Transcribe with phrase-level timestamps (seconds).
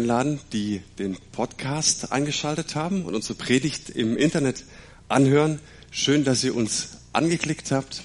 [0.00, 4.64] einladen, die den Podcast eingeschaltet haben und unsere Predigt im Internet
[5.08, 5.60] anhören.
[5.90, 8.00] Schön, dass ihr uns angeklickt habt.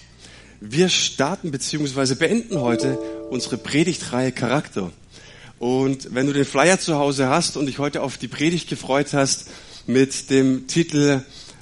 [0.60, 2.16] Wir starten bzw.
[2.16, 4.92] beenden heute unsere Predigtreihe Charakter.
[5.58, 9.14] Und wenn du den Flyer zu Hause hast und dich heute auf die Predigt gefreut
[9.14, 9.48] hast
[9.88, 11.22] mit dem Titel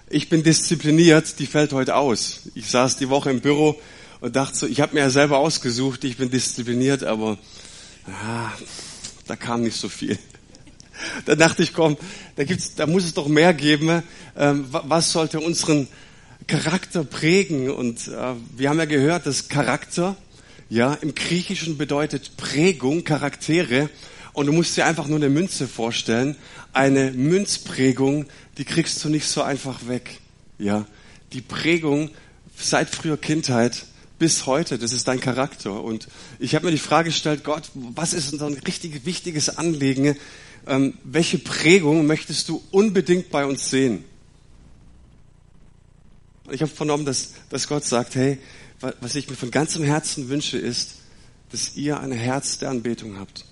[0.10, 2.40] Ich bin diszipliniert, die fällt heute aus.
[2.56, 3.80] Ich saß die Woche im Büro
[4.20, 7.38] und dachte so, ich habe mir ja selber ausgesucht, ich bin diszipliniert, aber
[8.08, 8.52] ah,
[9.28, 10.18] da kam nicht so viel.
[11.26, 11.98] Da dachte ich, komm,
[12.36, 14.04] da gibt's, da muss es doch mehr geben.
[14.38, 15.88] Ähm, was sollte unseren
[16.48, 17.72] Charakter prägen?
[17.72, 20.16] Und äh, wir haben ja gehört, dass Charakter,
[20.70, 23.90] ja, im Griechischen bedeutet Prägung, Charaktere.
[24.34, 26.36] Und du musst dir einfach nur eine Münze vorstellen.
[26.74, 28.26] Eine Münzprägung,
[28.58, 30.20] die kriegst du nicht so einfach weg.
[30.58, 30.86] Ja,
[31.34, 32.12] die Prägung
[32.56, 33.86] seit früher Kindheit
[34.24, 35.84] bis heute, das ist dein Charakter.
[35.84, 36.08] Und
[36.40, 40.16] ich habe mir die Frage gestellt, Gott, was ist ein richtig wichtiges Anliegen?
[40.66, 44.06] Ähm, welche Prägung möchtest du unbedingt bei uns sehen?
[46.46, 48.38] Und ich habe vernommen, dass, dass Gott sagt, hey,
[49.02, 50.92] was ich mir von ganzem Herzen wünsche, ist,
[51.52, 53.44] dass ihr ein Herz der Anbetung habt.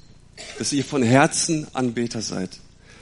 [0.57, 2.59] Dass ihr von Herzen Anbeter seid.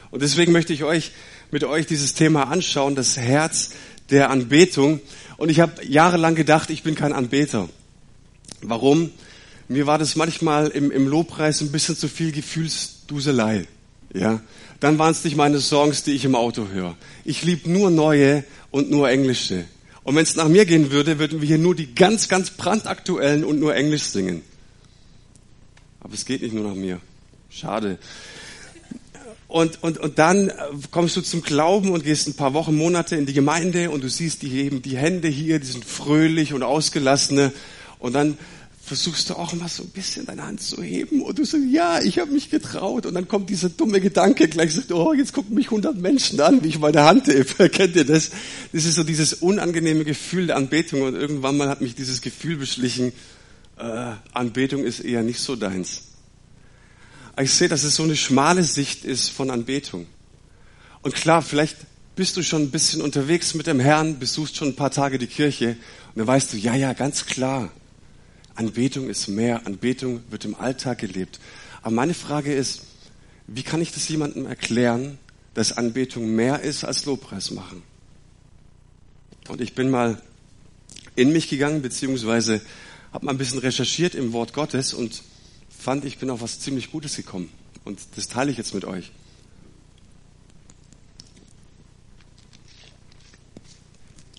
[0.10, 1.12] Und deswegen möchte ich euch
[1.52, 3.74] mit euch dieses Thema anschauen, das Herz
[4.10, 5.02] der Anbetung.
[5.40, 7.70] Und ich habe jahrelang gedacht, ich bin kein Anbeter.
[8.62, 9.10] Warum?
[9.70, 13.66] Mir war das manchmal im, im Lobpreis ein bisschen zu viel Gefühlsduselei.
[14.14, 14.42] Ja,
[14.82, 16.98] dann waren es nicht meine Songs, die ich im Auto höre.
[17.24, 19.64] Ich liebe nur neue und nur englische.
[20.04, 23.46] Und wenn es nach mir gehen würde, würden wir hier nur die ganz, ganz brandaktuellen
[23.46, 24.42] und nur Englisch singen.
[26.02, 27.00] Aber es geht nicht nur nach mir.
[27.50, 27.98] Schade.
[29.50, 30.52] Und, und, und dann
[30.92, 34.08] kommst du zum Glauben und gehst ein paar Wochen, Monate in die Gemeinde und du
[34.08, 37.52] siehst, die heben die Hände hier, die sind fröhlich und ausgelassene.
[37.98, 38.38] Und dann
[38.80, 42.00] versuchst du auch mal so ein bisschen deine Hand zu heben und du sagst, ja,
[42.00, 43.08] ich habe mich getraut.
[43.08, 46.64] Und dann kommt dieser dumme Gedanke gleich, sagt, oh, jetzt gucken mich hundert Menschen an,
[46.64, 47.70] wie ich meine Hand hebe.
[47.72, 48.30] Kennt ihr das?
[48.72, 51.02] Das ist so dieses unangenehme Gefühl der Anbetung.
[51.02, 53.14] Und irgendwann mal hat mich dieses Gefühl beschlichen,
[53.80, 56.09] äh, Anbetung ist eher nicht so deins
[57.46, 60.08] ich sehe, dass es so eine schmale Sicht ist von Anbetung.
[61.02, 61.78] Und klar, vielleicht
[62.16, 65.28] bist du schon ein bisschen unterwegs mit dem Herrn, besuchst schon ein paar Tage die
[65.28, 65.78] Kirche
[66.10, 67.72] und dann weißt du, ja, ja, ganz klar,
[68.56, 71.40] Anbetung ist mehr, Anbetung wird im Alltag gelebt.
[71.82, 72.82] Aber meine Frage ist,
[73.48, 75.18] wie kann ich das jemandem erklären,
[75.54, 77.84] dass Anbetung mehr ist als Lobpreis machen?
[79.48, 80.22] Und ich bin mal
[81.16, 82.60] in mich gegangen, beziehungsweise
[83.14, 85.24] habe mal ein bisschen recherchiert im Wort Gottes und
[85.90, 87.50] fand, ich bin auf was ziemlich Gutes gekommen.
[87.84, 89.12] Und das teile ich jetzt mit euch.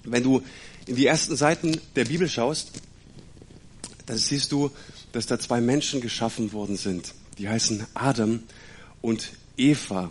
[0.05, 0.43] Wenn du
[0.87, 2.71] in die ersten Seiten der Bibel schaust,
[4.07, 4.71] dann siehst du,
[5.11, 7.15] dass da zwei Menschen geschaffen worden sind.
[7.39, 8.45] Die heißen Adam
[9.03, 10.09] und Eva.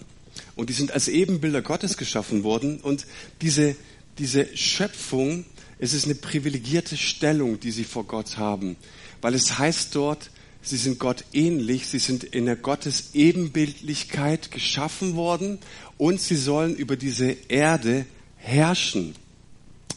[0.57, 2.81] Und die sind als Ebenbilder Gottes geschaffen worden.
[2.81, 3.07] Und
[3.39, 3.78] diese,
[4.17, 5.45] diese Schöpfung,
[5.78, 8.75] es ist eine privilegierte Stellung, die sie vor Gott haben.
[9.22, 10.31] Weil es heißt dort,
[10.62, 15.59] Sie sind Gott ähnlich, sie sind in der Gottes Ebenbildlichkeit geschaffen worden
[15.97, 18.06] und sie sollen über diese Erde
[18.38, 19.16] herrschen.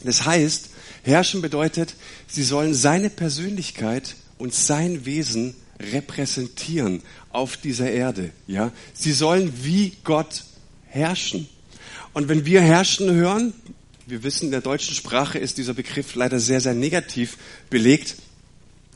[0.04, 0.70] Das heißt,
[1.02, 1.94] herrschen bedeutet,
[2.26, 8.30] sie sollen seine Persönlichkeit und sein Wesen repräsentieren auf dieser Erde.
[8.46, 10.44] Ja, sie sollen wie Gott
[10.86, 11.48] herrschen.
[12.12, 13.52] Und wenn wir herrschen hören,
[14.06, 17.38] wir wissen, in der deutschen Sprache ist dieser Begriff leider sehr, sehr negativ
[17.70, 18.16] belegt.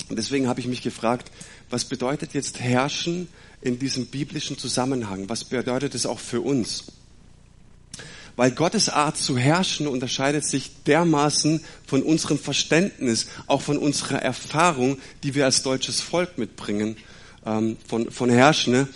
[0.08, 1.30] Und deswegen habe ich mich gefragt,
[1.70, 3.28] was bedeutet jetzt herrschen
[3.60, 5.28] in diesem biblischen Zusammenhang?
[5.28, 6.84] Was bedeutet es auch für uns?
[8.36, 14.98] Weil Gottes Art zu herrschen unterscheidet sich dermaßen von unserem Verständnis, auch von unserer Erfahrung,
[15.22, 16.96] die wir als deutsches Volk mitbringen,
[17.46, 18.88] ähm, von, von Herrschen.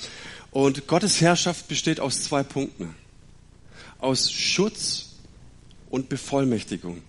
[0.50, 2.94] Und Gottes Herrschaft besteht aus zwei Punkten.
[3.98, 5.06] Aus Schutz
[5.88, 7.02] und Bevollmächtigung.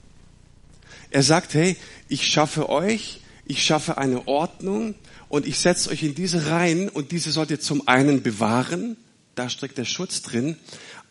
[1.10, 1.76] Er sagt, hey,
[2.08, 4.96] ich schaffe euch, ich schaffe eine Ordnung,
[5.31, 8.97] und ich setze euch in diese Reihen und diese sollt ihr zum einen bewahren,
[9.34, 10.57] da steckt der Schutz drin,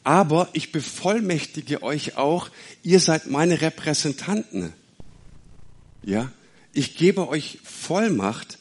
[0.05, 2.51] aber ich bevollmächtige euch auch,
[2.83, 4.75] ihr seid meine Repräsentanten.
[6.03, 6.31] Ja,
[6.75, 8.59] ich gebe euch Vollmacht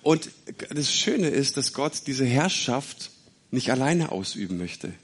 [0.00, 0.30] und
[0.70, 3.10] das Schöne ist, dass Gott diese Herrschaft
[3.50, 4.94] nicht alleine ausüben möchte,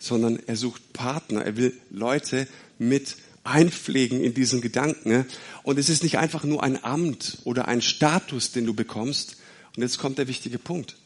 [0.00, 2.48] sondern er sucht Partner, er will Leute
[2.80, 3.14] mit
[3.44, 5.24] einpflegen in diesen Gedanken.
[5.62, 9.36] Und es ist nicht einfach nur ein Amt oder ein Status, den du bekommst,
[9.76, 10.96] und jetzt kommt der wichtige Punkt.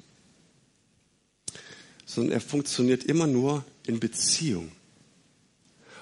[2.04, 4.72] Sondern er funktioniert immer nur in Beziehung.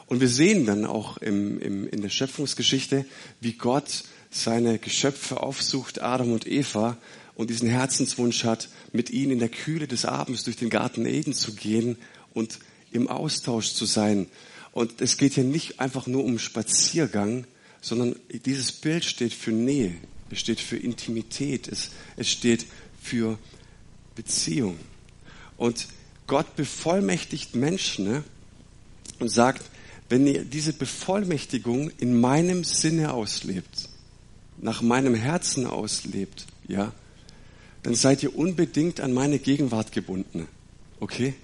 [0.07, 3.07] Und wir sehen dann auch im, im, in der Schöpfungsgeschichte,
[3.41, 6.99] wie Gott seine Geschöpfe aufsucht, Adam und Eva,
[7.37, 11.35] und diesen Herzenswunsch hat, mit ihnen in der Kühle des Abends durch den Garten Eden
[11.35, 11.97] zu gehen
[12.33, 12.61] und
[12.93, 14.29] im Austausch zu sein.
[14.73, 17.45] Und es geht hier nicht einfach nur um Spaziergang,
[17.81, 19.95] sondern dieses Bild steht für Nähe,
[20.31, 22.67] es steht für Intimität, es, es steht
[23.01, 23.39] für
[24.15, 24.79] Beziehung.
[25.57, 25.89] Und
[26.27, 28.25] Gott bevollmächtigt Menschen ne,
[29.19, 29.63] und sagt,
[30.09, 33.89] wenn ihr diese Bevollmächtigung in meinem Sinne auslebt,
[34.59, 36.93] nach meinem Herzen auslebt, ja,
[37.83, 40.49] dann seid ihr unbedingt an meine Gegenwart gebunden.
[41.01, 41.35] Okay?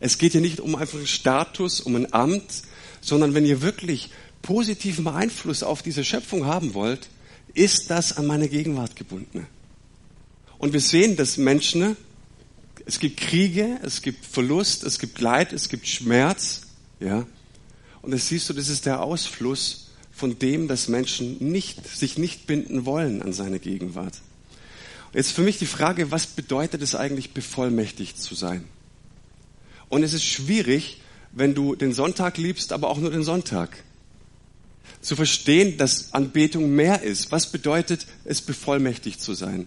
[0.00, 2.62] Es geht hier nicht um einfach einen Status, um ein Amt,
[3.00, 4.10] sondern wenn ihr wirklich
[4.42, 7.08] positiven Einfluss auf diese Schöpfung haben wollt,
[7.54, 9.46] ist das an meine Gegenwart gebunden.
[10.58, 11.96] Und wir sehen, dass Menschen,
[12.86, 16.62] es gibt Kriege, es gibt Verlust, es gibt Leid, es gibt Schmerz,
[17.00, 17.26] ja.
[18.00, 22.46] Und das siehst du, das ist der Ausfluss von dem, dass Menschen nicht, sich nicht
[22.46, 24.14] binden wollen an seine Gegenwart.
[25.12, 28.64] Jetzt für mich die Frage, was bedeutet es eigentlich, bevollmächtigt zu sein?
[29.88, 31.00] Und es ist schwierig,
[31.32, 33.84] wenn du den Sonntag liebst, aber auch nur den Sonntag.
[35.02, 37.30] Zu verstehen, dass Anbetung mehr ist.
[37.30, 39.66] Was bedeutet es, bevollmächtigt zu sein?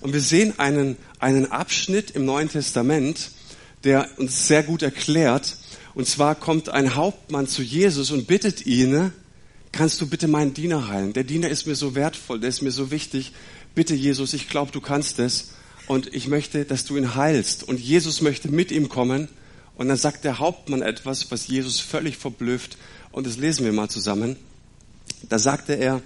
[0.00, 3.30] Und wir sehen einen, einen Abschnitt im Neuen Testament,
[3.84, 5.56] der uns sehr gut erklärt.
[5.94, 9.12] Und zwar kommt ein Hauptmann zu Jesus und bittet ihn,
[9.70, 11.14] kannst du bitte meinen Diener heilen?
[11.14, 13.32] Der Diener ist mir so wertvoll, der ist mir so wichtig
[13.74, 15.52] bitte Jesus, ich glaube, du kannst es
[15.86, 17.64] und ich möchte, dass du ihn heilst.
[17.64, 19.28] Und Jesus möchte mit ihm kommen.
[19.76, 22.76] Und dann sagt der Hauptmann etwas, was Jesus völlig verblüfft.
[23.10, 24.36] Und das lesen wir mal zusammen.
[25.28, 26.02] Da sagte er,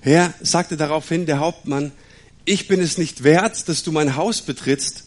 [0.00, 1.92] Herr, sagte daraufhin der Hauptmann,
[2.44, 5.04] ich bin es nicht wert, dass du mein Haus betrittst,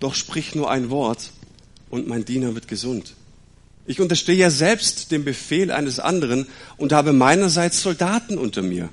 [0.00, 1.32] doch sprich nur ein Wort
[1.90, 3.14] und mein Diener wird gesund.
[3.86, 6.46] Ich unterstehe ja selbst dem Befehl eines anderen
[6.76, 8.90] und habe meinerseits Soldaten unter mir.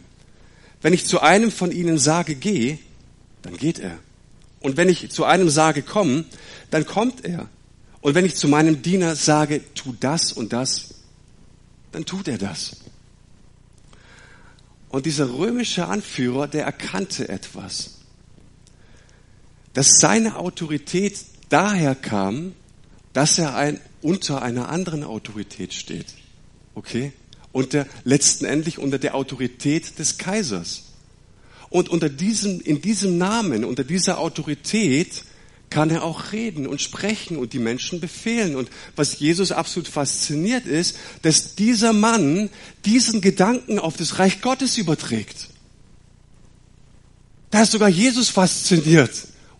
[0.81, 2.77] Wenn ich zu einem von ihnen sage, geh,
[3.41, 3.97] dann geht er.
[4.61, 6.25] Und wenn ich zu einem sage, komm,
[6.71, 7.49] dann kommt er.
[8.01, 10.95] Und wenn ich zu meinem Diener sage, tu das und das,
[11.91, 12.77] dann tut er das.
[14.95, 17.95] Und dieser römische Anführer, der erkannte etwas,
[19.73, 21.17] dass seine Autorität
[21.49, 22.53] daher kam,
[23.11, 26.05] dass er ein, unter einer anderen Autorität steht.
[26.75, 27.11] Okay?
[27.51, 30.83] unter, letztendlich unter der Autorität des Kaisers.
[31.69, 35.25] Und unter diesem, in diesem Namen, unter dieser Autorität
[35.69, 38.55] kann er auch reden und sprechen und die Menschen befehlen.
[38.55, 42.49] Und was Jesus absolut fasziniert ist, dass dieser Mann
[42.85, 45.49] diesen Gedanken auf das Reich Gottes überträgt.
[47.51, 49.11] Da ist sogar Jesus fasziniert.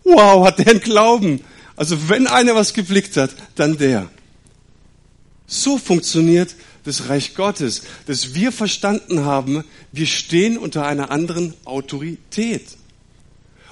[0.04, 1.40] Wow, hat der einen Glauben.
[1.76, 4.08] Also wenn einer was geblickt hat, dann der.
[5.46, 6.54] So funktioniert
[6.86, 12.64] des Reich Gottes, dass wir verstanden haben, wir stehen unter einer anderen Autorität.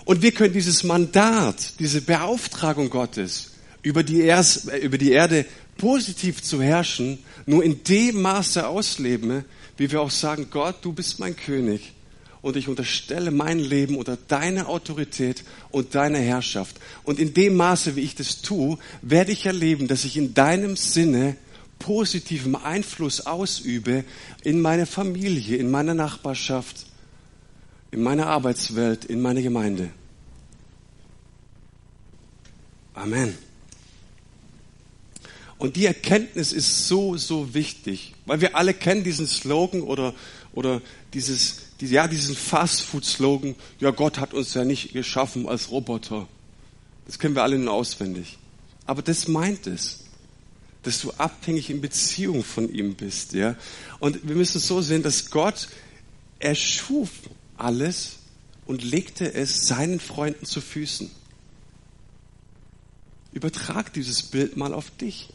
[0.04, 3.52] Und wir können dieses Mandat, diese Beauftragung Gottes,
[3.82, 5.46] über die, Ers über die Erde
[5.76, 9.44] positiv zu herrschen, nur in dem Maße ausleben,
[9.76, 11.92] wie wir auch sagen, Gott, du bist mein König
[12.42, 16.76] und ich unterstelle mein Leben unter deine Autorität und deine Herrschaft.
[17.02, 20.76] Und in dem Maße, wie ich das tue, werde ich erleben, dass ich in deinem
[20.76, 21.36] Sinne
[21.78, 24.04] positiven Einfluss ausübe
[24.42, 26.86] in meine Familie, in meiner Nachbarschaft,
[27.94, 29.88] in meiner Arbeitswelt, in meine Gemeinde.
[32.92, 33.38] Amen.
[35.58, 40.12] Und die Erkenntnis ist so, so wichtig, weil wir alle kennen diesen Slogan oder,
[40.54, 46.26] oder dieses, ja, diesen Fast-Food-Slogan, ja, Gott hat uns ja nicht geschaffen als Roboter.
[47.06, 48.38] Das kennen wir alle nur auswendig.
[48.86, 50.00] Aber das meint es
[50.82, 53.56] dass du abhängig in Beziehung von ihm bist, ja.
[54.00, 55.68] Und wir müssen es so sehen, dass Gott
[56.40, 57.08] erschuf
[57.56, 58.18] alles
[58.66, 61.10] und legte es seinen Freunden zu Füßen.
[63.32, 65.28] Übertrag dieses Bild mal auf dich.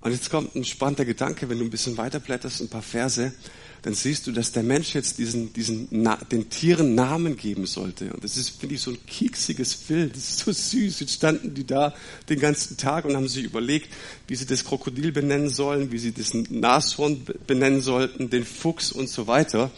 [0.00, 3.32] Und jetzt kommt ein spannender Gedanke, wenn du ein bisschen weiterblätterst, ein paar Verse
[3.82, 5.88] dann siehst du, dass der Mensch jetzt diesen, diesen,
[6.30, 8.12] den Tieren Namen geben sollte.
[8.12, 10.16] Und das ist, finde ich, so ein kieksiges Bild.
[10.16, 11.00] Das ist so süß.
[11.00, 11.94] Jetzt standen die da
[12.28, 13.92] den ganzen Tag und haben sich überlegt,
[14.26, 19.08] wie sie das Krokodil benennen sollen, wie sie das Nashorn benennen sollten, den Fuchs und
[19.08, 19.70] so weiter.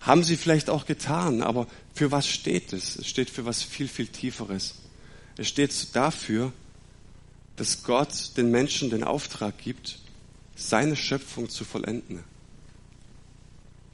[0.00, 2.96] Haben sie vielleicht auch getan, aber für was steht es?
[2.96, 4.74] Es steht für was viel, viel Tieferes.
[5.36, 6.52] Es steht dafür,
[7.56, 9.98] dass Gott den Menschen den Auftrag gibt,
[10.54, 12.22] seine Schöpfung zu vollenden.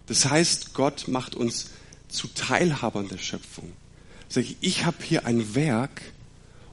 [0.06, 1.70] Das heißt, Gott macht uns
[2.08, 3.72] zu Teilhabern der Schöpfung.
[4.28, 6.02] Sag ich, ich habe hier ein Werk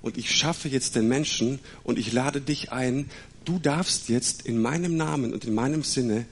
[0.02, 3.10] und ich schaffe jetzt den Menschen und ich lade dich ein,
[3.46, 6.26] du darfst jetzt in meinem Namen und in meinem Sinne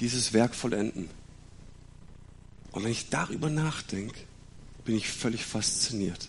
[0.00, 1.08] dieses Werk vollenden.
[2.72, 4.18] Und wenn ich darüber nachdenke,
[4.84, 6.28] bin ich völlig fasziniert.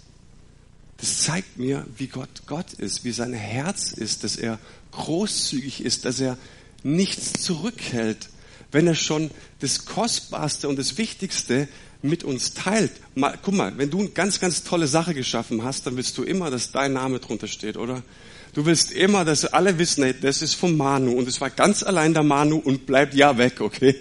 [0.98, 4.60] Das zeigt mir, wie Gott Gott ist, wie sein Herz ist, dass er
[4.92, 6.38] großzügig ist, dass er
[6.84, 8.30] nichts zurückhält,
[8.72, 11.68] wenn er schon das Kostbarste und das Wichtigste
[12.02, 12.92] mit uns teilt.
[13.16, 16.24] Mal, guck mal, wenn du eine ganz, ganz tolle Sache geschaffen hast, dann willst du
[16.24, 18.04] immer, dass dein Name drunter steht, oder?
[18.54, 21.84] Du willst immer, dass alle wissen, hey, das ist vom Manu und es war ganz
[21.84, 23.96] allein der Manu und bleibt ja weg, okay?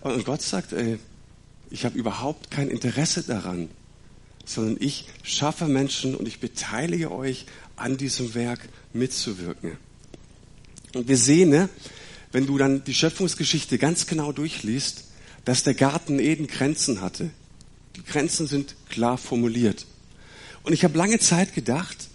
[0.00, 0.98] Und Gott sagt, ey,
[1.70, 3.68] ich habe überhaupt kein Interesse daran,
[4.44, 9.76] sondern ich schaffe Menschen und ich beteilige euch an diesem Werk mitzuwirken.
[10.94, 11.68] Und wir sehen, ne,
[12.32, 15.04] wenn du dann die Schöpfungsgeschichte ganz genau durchliest,
[15.44, 17.30] dass der Garten Eden Grenzen hatte.
[17.96, 19.86] Die Grenzen sind klar formuliert.
[20.62, 22.08] Und ich habe lange Zeit gedacht,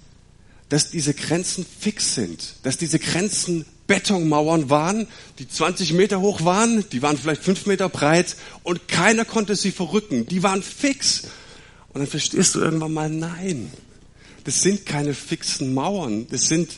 [0.69, 5.07] dass diese Grenzen fix sind, dass diese Grenzen Betonmauern waren,
[5.37, 9.71] die 20 Meter hoch waren, die waren vielleicht 5 Meter breit und keiner konnte sie
[9.71, 10.25] verrücken.
[10.25, 11.23] Die waren fix.
[11.89, 13.71] Und dann verstehst du irgendwann mal, nein,
[14.43, 16.71] das sind keine fixen Mauern, das sind,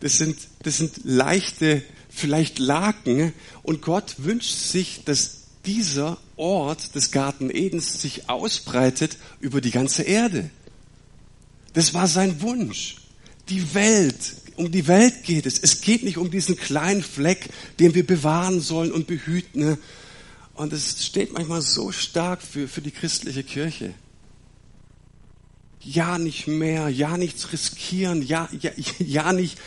[0.00, 1.82] das sind, das sind leichte,
[2.20, 3.32] vielleicht Laken.
[3.62, 10.02] Und Gott wünscht sich, dass dieser Ort des Garten Edens sich ausbreitet über die ganze
[10.02, 10.50] Erde.
[11.72, 12.96] Das war sein Wunsch.
[13.48, 15.58] Die Welt, um die Welt geht es.
[15.58, 17.48] Es geht nicht um diesen kleinen Fleck,
[17.78, 19.78] den wir bewahren sollen und behüten.
[20.54, 23.94] Und es steht manchmal so stark für, für die christliche Kirche.
[25.82, 29.58] Ja, nicht mehr, ja, nichts riskieren, ja, ja, ja nicht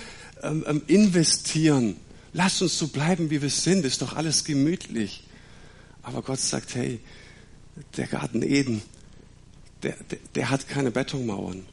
[0.43, 1.95] ähm, ähm investieren.
[2.33, 5.23] Lass uns so bleiben, wie wir sind, ist doch alles gemütlich.
[6.01, 6.99] Aber Gott sagt, hey,
[7.95, 8.81] der Garten Eden,
[9.83, 11.65] der, der, der hat keine Betonmauern.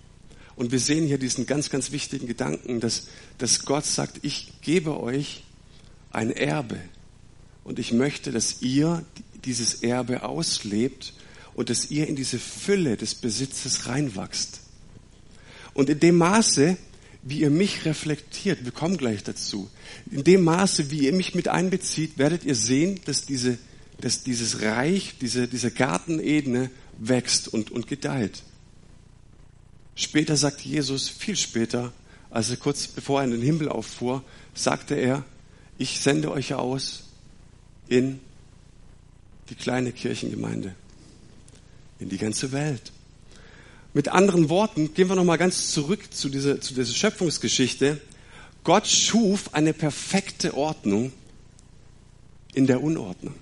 [0.56, 5.00] Und wir sehen hier diesen ganz, ganz wichtigen Gedanken, dass, dass Gott sagt, ich gebe
[5.00, 5.44] euch
[6.10, 6.78] ein Erbe.
[7.64, 9.04] Und ich möchte, dass ihr
[9.44, 11.14] dieses Erbe auslebt
[11.54, 14.60] und dass ihr in diese Fülle des Besitzes reinwachst.
[15.72, 16.76] Und in dem Maße,
[17.22, 19.68] wie ihr mich reflektiert, wir kommen gleich dazu,
[20.10, 23.58] in dem Maße, wie ihr mich mit einbezieht, werdet ihr sehen, dass diese
[24.00, 28.42] dass dieses Reich, diese, diese Gartenebene wächst und, und gedeiht.
[29.94, 31.92] Später sagt Jesus, viel später,
[32.30, 34.24] also kurz bevor er in den Himmel auffuhr,
[34.54, 35.24] sagte er,
[35.78, 37.04] ich sende euch aus
[37.88, 38.20] in
[39.50, 40.74] die kleine Kirchengemeinde,
[41.98, 42.92] in die ganze Welt.
[43.92, 48.00] Mit anderen Worten, gehen wir nochmal ganz zurück zu dieser, zu dieser Schöpfungsgeschichte.
[48.62, 51.12] Gott schuf eine perfekte Ordnung
[52.54, 53.34] in der Unordnung.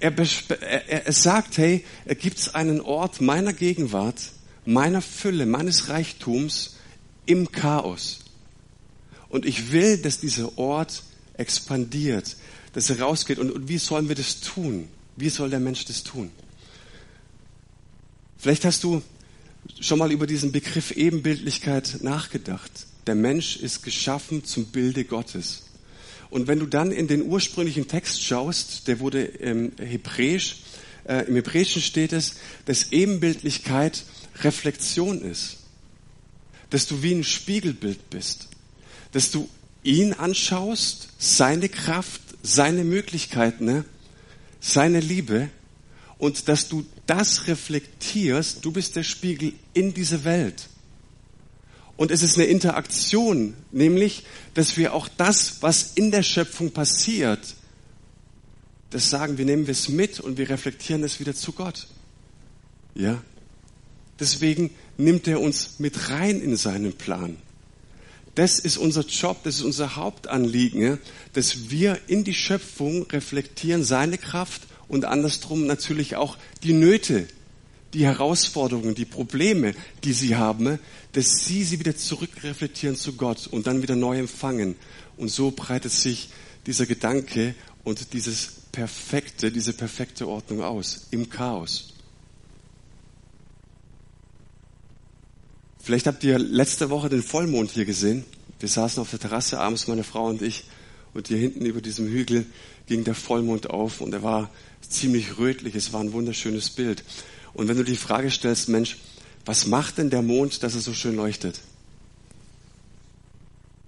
[0.00, 4.32] Er, er, er sagt, hey, er gibt einen Ort meiner Gegenwart,
[4.64, 6.76] meiner Fülle, meines Reichtums
[7.26, 8.20] im Chaos.
[9.28, 11.04] Und ich will, dass dieser Ort
[11.34, 12.36] expandiert,
[12.72, 13.38] dass er rausgeht.
[13.38, 14.88] Und, und wie sollen wir das tun?
[15.16, 16.30] Wie soll der Mensch das tun?
[18.40, 19.02] Vielleicht hast du
[19.80, 22.70] schon mal über diesen Begriff Ebenbildlichkeit nachgedacht.
[23.06, 25.64] Der Mensch ist geschaffen zum Bilde Gottes.
[26.30, 30.62] Und wenn du dann in den ursprünglichen Text schaust, der wurde im Hebräisch,
[31.04, 34.04] äh, im Hebräischen steht es, dass Ebenbildlichkeit
[34.36, 35.58] Reflexion ist.
[36.70, 38.48] Dass du wie ein Spiegelbild bist.
[39.12, 39.50] Dass du
[39.82, 43.84] ihn anschaust, seine Kraft, seine Möglichkeiten, ne?
[44.60, 45.50] seine Liebe
[46.20, 50.68] und dass du das reflektierst, du bist der Spiegel in diese Welt.
[51.96, 54.24] Und es ist eine Interaktion, nämlich,
[54.54, 57.56] dass wir auch das, was in der Schöpfung passiert,
[58.90, 61.86] das sagen, wir nehmen es mit und wir reflektieren es wieder zu Gott.
[62.94, 63.22] Ja?
[64.18, 67.36] Deswegen nimmt er uns mit rein in seinen Plan.
[68.34, 70.98] Das ist unser Job, das ist unser Hauptanliegen,
[71.32, 77.26] dass wir in die Schöpfung reflektieren seine Kraft und andersrum natürlich auch die Nöte,
[77.94, 80.78] die Herausforderungen, die Probleme, die sie haben,
[81.12, 84.76] dass sie sie wieder zurückreflektieren zu Gott und dann wieder neu empfangen.
[85.16, 86.28] Und so breitet sich
[86.66, 87.54] dieser Gedanke
[87.84, 91.94] und dieses perfekte, diese perfekte Ordnung aus im Chaos.
[95.78, 98.24] Vielleicht habt ihr letzte Woche den Vollmond hier gesehen.
[98.58, 100.64] Wir saßen auf der Terrasse abends, meine Frau und ich,
[101.14, 102.46] und hier hinten über diesem Hügel
[102.86, 104.50] ging der Vollmond auf und er war
[104.88, 105.74] ziemlich rötlich.
[105.74, 107.04] Es war ein wunderschönes Bild.
[107.52, 108.98] Und wenn du die Frage stellst, Mensch,
[109.44, 111.60] was macht denn der Mond, dass er so schön leuchtet?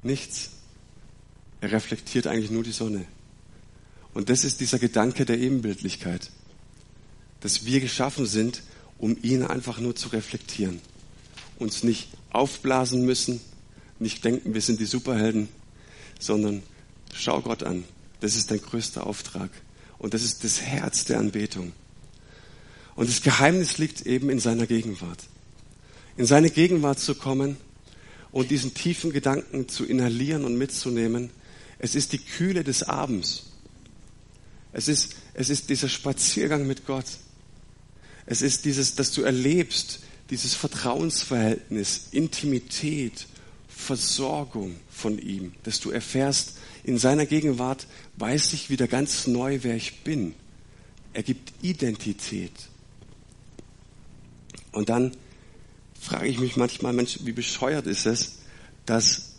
[0.03, 0.51] Nichts.
[1.61, 3.05] Er reflektiert eigentlich nur die Sonne.
[4.15, 6.31] Und das ist dieser Gedanke der Ebenbildlichkeit,
[7.41, 8.63] dass wir geschaffen sind,
[8.99, 10.81] um ihn einfach nur zu reflektieren.
[11.59, 13.41] Uns nicht aufblasen müssen,
[13.99, 15.49] nicht denken, wir sind die Superhelden,
[16.19, 16.63] sondern
[17.15, 17.85] schau Gott an.
[18.21, 19.51] Das ist dein größter Auftrag.
[20.03, 21.73] Und das ist das Herz der Anbetung.
[22.97, 25.21] Und das Geheimnis liegt eben in seiner Gegenwart.
[26.17, 27.57] In seine Gegenwart zu kommen
[28.33, 31.31] und diesen tiefen Gedanken zu inhalieren und mitzunehmen.
[31.79, 33.45] Es ist die Kühle des Abends.
[34.73, 37.07] Es ist, es ist dieser Spaziergang mit Gott.
[38.27, 43.27] Es ist dieses, dass du erlebst, dieses Vertrauensverhältnis, Intimität,
[43.69, 46.55] Versorgung von ihm, dass du erfährst,
[46.85, 47.87] in seiner Gegenwart
[48.23, 50.37] weiß ich wieder ganz neu, wer ich bin.
[51.13, 52.53] Er gibt Identität.
[54.71, 55.11] Und dann
[56.01, 58.39] frage ich mich manchmal, Mensch, wie bescheuert ist es,
[58.87, 59.33] dass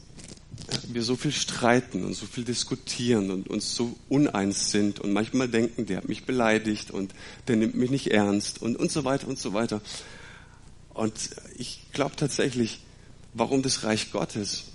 [0.89, 5.47] wir so viel streiten und so viel diskutieren und uns so uneins sind und manchmal
[5.47, 7.15] denken, der hat mich beleidigt und
[7.47, 9.79] der nimmt mich nicht ernst und, und so weiter und so weiter.
[10.93, 11.13] Und
[11.57, 12.81] ich glaube tatsächlich,
[13.33, 14.65] warum das Reich Gottes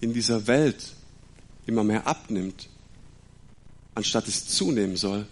[0.00, 0.92] in dieser Welt
[1.66, 2.68] immer mehr abnimmt,
[3.96, 5.26] anstatt es zunehmen soll,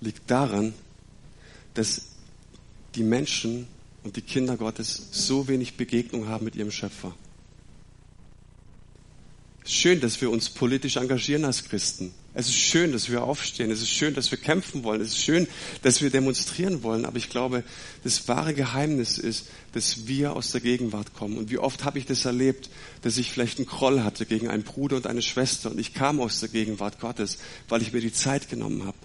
[0.00, 0.74] liegt daran,
[1.74, 2.02] dass
[2.94, 3.66] die Menschen
[4.04, 7.14] und die Kinder Gottes so wenig Begegnung haben mit ihrem Schöpfer.
[9.64, 12.12] Schön, dass wir uns politisch engagieren als Christen.
[12.34, 13.70] Es ist schön, dass wir aufstehen.
[13.70, 15.02] Es ist schön, dass wir kämpfen wollen.
[15.02, 15.46] Es ist schön,
[15.82, 17.04] dass wir demonstrieren wollen.
[17.04, 17.62] Aber ich glaube,
[18.04, 21.36] das wahre Geheimnis ist, dass wir aus der Gegenwart kommen.
[21.36, 22.70] Und wie oft habe ich das erlebt,
[23.02, 26.20] dass ich vielleicht einen Kroll hatte gegen einen Bruder und eine Schwester und ich kam
[26.20, 28.96] aus der Gegenwart Gottes, weil ich mir die Zeit genommen habe.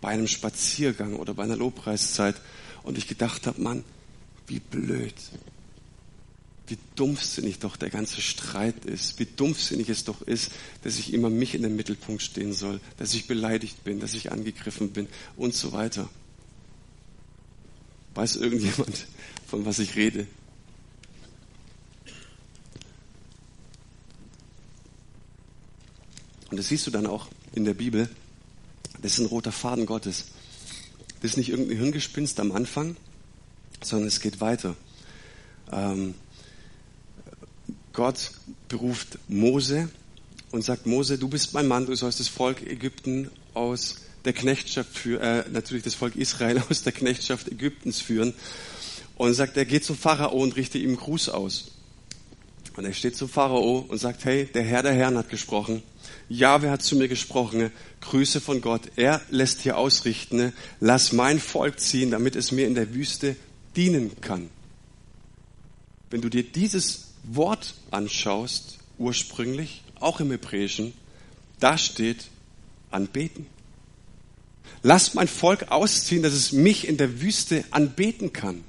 [0.00, 2.36] Bei einem Spaziergang oder bei einer Lobpreiszeit.
[2.84, 3.84] Und ich gedacht habe, Mann,
[4.46, 5.14] wie blöd
[6.68, 10.52] wie dumpfsinnig doch der ganze Streit ist, wie dumpfsinnig es doch ist,
[10.82, 14.32] dass ich immer mich in den Mittelpunkt stehen soll, dass ich beleidigt bin, dass ich
[14.32, 16.08] angegriffen bin und so weiter.
[18.14, 19.06] Weiß irgendjemand,
[19.46, 20.26] von was ich rede?
[26.50, 28.10] Und das siehst du dann auch in der Bibel.
[29.00, 30.26] Das ist ein roter Faden Gottes.
[31.20, 32.96] Das ist nicht irgendein Hirngespinst am Anfang,
[33.82, 34.76] sondern es geht weiter.
[35.72, 36.14] Ähm,
[37.92, 38.30] Gott
[38.68, 39.88] beruft Mose
[40.50, 44.96] und sagt, Mose, du bist mein Mann, du sollst das Volk Ägypten aus der Knechtschaft
[44.96, 48.34] führen, äh, natürlich das Volk Israel aus der Knechtschaft Ägyptens führen.
[49.16, 51.72] Und sagt, er geht zum Pharao und richte ihm Gruß aus.
[52.76, 55.82] Und er steht zum Pharao und sagt, hey, der Herr der Herren hat gesprochen.
[56.28, 57.70] Jahwe hat zu mir gesprochen.
[58.00, 58.82] Grüße von Gott.
[58.96, 60.52] Er lässt hier ausrichten.
[60.80, 63.36] Lass mein Volk ziehen, damit es mir in der Wüste
[63.76, 64.48] dienen kann.
[66.10, 70.92] Wenn du dir dieses Wort anschaust, ursprünglich, auch im Hebräischen,
[71.60, 72.26] da steht
[72.90, 73.46] anbeten.
[74.82, 78.64] Lass mein Volk ausziehen, dass es mich in der Wüste anbeten kann.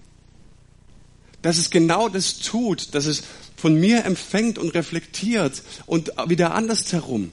[1.41, 3.23] Dass es genau das tut, dass es
[3.55, 7.31] von mir empfängt und reflektiert und wieder andersherum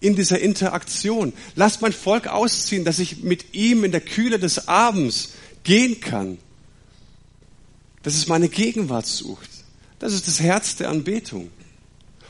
[0.00, 1.32] in dieser Interaktion.
[1.54, 5.30] Lass mein Volk ausziehen, dass ich mit ihm in der Kühle des Abends
[5.64, 6.38] gehen kann.
[8.02, 9.55] Dass es meine Gegenwart sucht.
[9.98, 11.50] Das ist das Herz der Anbetung.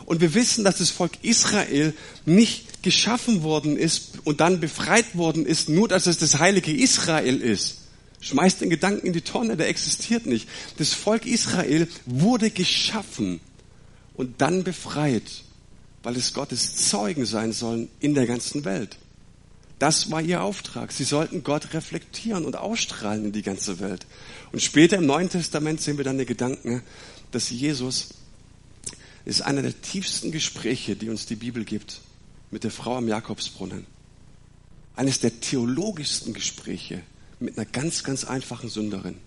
[0.04, 1.92] Und wir wissen, dass das Volk Israel
[2.24, 7.40] nicht geschaffen worden ist und dann befreit worden ist, nur dass es das heilige Israel
[7.40, 7.78] ist.
[8.20, 10.48] Schmeißt den Gedanken in die Tonne, der existiert nicht.
[10.78, 13.40] Das Volk Israel wurde geschaffen
[14.14, 15.44] und dann befreit,
[16.02, 18.96] weil es Gottes Zeugen sein sollen in der ganzen Welt.
[19.78, 20.90] Das war ihr Auftrag.
[20.90, 24.06] Sie sollten Gott reflektieren und ausstrahlen in die ganze Welt.
[24.52, 26.82] Und später im Neuen Testament sehen wir dann den Gedanken,
[27.30, 28.14] dass Jesus
[29.26, 32.00] ist einer der tiefsten Gespräche, die uns die Bibel gibt,
[32.50, 33.84] mit der Frau am Jakobsbrunnen.
[34.94, 37.02] Eines der theologischsten Gespräche
[37.38, 39.18] mit einer ganz, ganz einfachen Sünderin.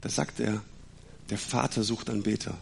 [0.00, 0.62] Da sagt er,
[1.30, 2.56] der Vater sucht Anbeter.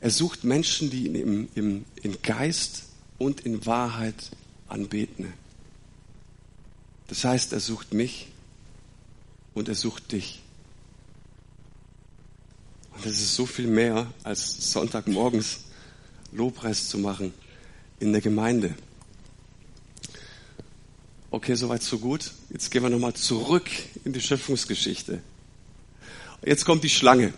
[0.00, 2.84] Er sucht Menschen, die ihn im, im, in Geist
[3.16, 4.30] und in Wahrheit
[4.68, 5.32] anbeten.
[7.08, 8.28] Das heißt, er sucht mich
[9.54, 10.40] und er sucht dich.
[12.94, 15.60] Und das ist so viel mehr, als Sonntagmorgens
[16.32, 17.32] Lobpreis zu machen
[18.00, 18.74] in der Gemeinde.
[21.30, 22.30] Okay, soweit so gut.
[22.50, 23.68] Jetzt gehen wir nochmal zurück
[24.04, 25.20] in die Schöpfungsgeschichte.
[26.44, 27.34] Jetzt kommt die Schlange.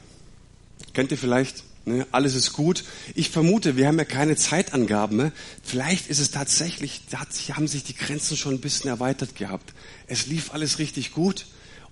[0.92, 1.64] Kennt ihr vielleicht?
[1.86, 2.06] Ne?
[2.10, 2.84] Alles ist gut.
[3.14, 5.16] Ich vermute, wir haben ja keine Zeitangaben.
[5.16, 5.32] Ne?
[5.62, 7.20] Vielleicht ist es tatsächlich, da
[7.54, 9.72] haben sich die Grenzen schon ein bisschen erweitert gehabt.
[10.08, 11.46] Es lief alles richtig gut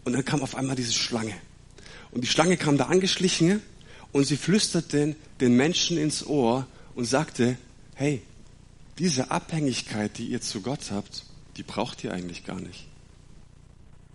[0.05, 1.35] und dann kam auf einmal diese Schlange.
[2.11, 3.63] Und die Schlange kam da angeschlichen
[4.13, 7.57] und sie flüsterte den Menschen ins Ohr und sagte,
[7.95, 8.21] hey,
[8.99, 11.25] diese Abhängigkeit, die ihr zu Gott habt,
[11.57, 12.87] die braucht ihr eigentlich gar nicht.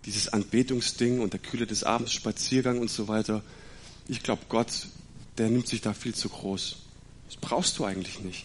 [0.06, 3.42] Dieses Anbetungsding und der Kühle des Abends, Spaziergang und so weiter.
[4.08, 4.86] Ich glaube, Gott,
[5.40, 6.76] der nimmt sich da viel zu groß.
[7.26, 8.44] Das brauchst du eigentlich nicht.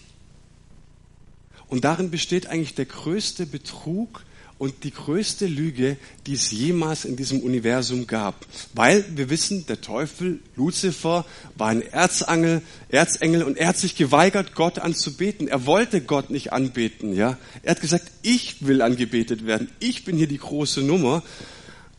[1.68, 4.24] Und darin besteht eigentlich der größte Betrug
[4.58, 8.46] und die größte Lüge, die es jemals in diesem Universum gab.
[8.74, 11.26] Weil wir wissen, der Teufel, Luzifer,
[11.58, 15.50] war ein Erzengel, Erzengel und er hat sich geweigert, Gott anzubeten.
[15.50, 17.38] Er wollte Gott nicht anbeten, ja.
[17.64, 19.70] Er hat gesagt, ich will angebetet werden.
[19.80, 21.24] Ich bin hier die große Nummer.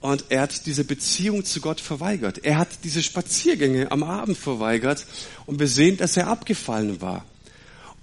[0.00, 2.44] Und er hat diese Beziehung zu Gott verweigert.
[2.44, 5.06] Er hat diese Spaziergänge am Abend verweigert.
[5.46, 7.24] Und wir sehen, dass er abgefallen war.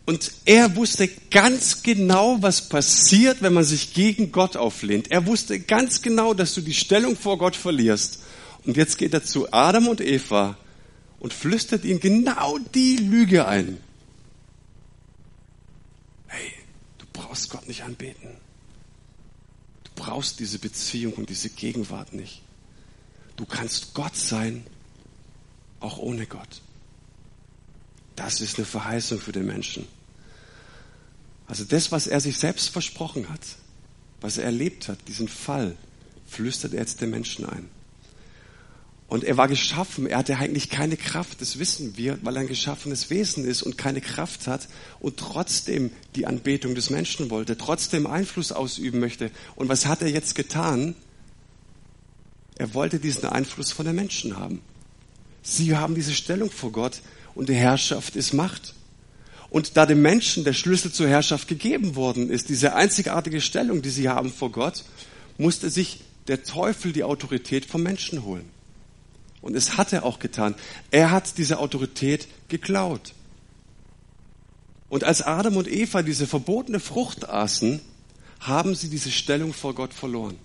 [0.06, 5.12] Und er wusste ganz genau, was passiert, wenn man sich gegen Gott auflehnt.
[5.12, 8.20] Er wusste ganz genau, dass du die Stellung vor Gott verlierst.
[8.66, 10.58] Und jetzt geht er zu Adam und Eva
[11.20, 13.78] und flüstert ihnen genau die Lüge ein.
[16.28, 16.52] Hey,
[16.98, 18.43] du brauchst Gott nicht anbeten.
[19.96, 22.42] Brauchst diese Beziehung und diese Gegenwart nicht.
[23.36, 24.66] Du kannst Gott sein,
[25.80, 26.62] auch ohne Gott.
[28.16, 29.88] Das ist eine Verheißung für den Menschen.
[31.48, 33.42] Also das, was er sich selbst versprochen hat,
[34.22, 35.76] was er erlebt hat, diesen Fall,
[36.28, 37.70] flüstert er jetzt den Menschen ein.
[39.08, 42.48] Und er war geschaffen, er hatte eigentlich keine Kraft, das wissen wir, weil er ein
[42.48, 44.68] geschaffenes Wesen ist und keine Kraft hat
[45.00, 49.30] und trotzdem die Anbetung des Menschen wollte, trotzdem Einfluss ausüben möchte.
[49.56, 50.96] Und was hat er jetzt getan?
[52.56, 54.62] Er wollte diesen Einfluss von den Menschen haben.
[55.44, 57.02] Sie haben diese Stellung vor Gott
[57.36, 58.74] und die Herrschaft ist Macht.
[59.50, 63.92] Und da dem Menschen der Schlüssel zur Herrschaft gegeben worden ist, diese einzigartige Stellung, die
[63.92, 64.84] sie haben vor Gott,
[65.38, 68.50] musste sich der Teufel die Autorität vom Menschen holen.
[69.44, 70.56] Und es hat er auch getan.
[70.90, 73.14] Er hat diese Autorität geklaut.
[74.88, 77.82] Und als Adam und Eva diese verbotene Frucht aßen,
[78.40, 80.38] haben sie diese Stellung vor Gott verloren.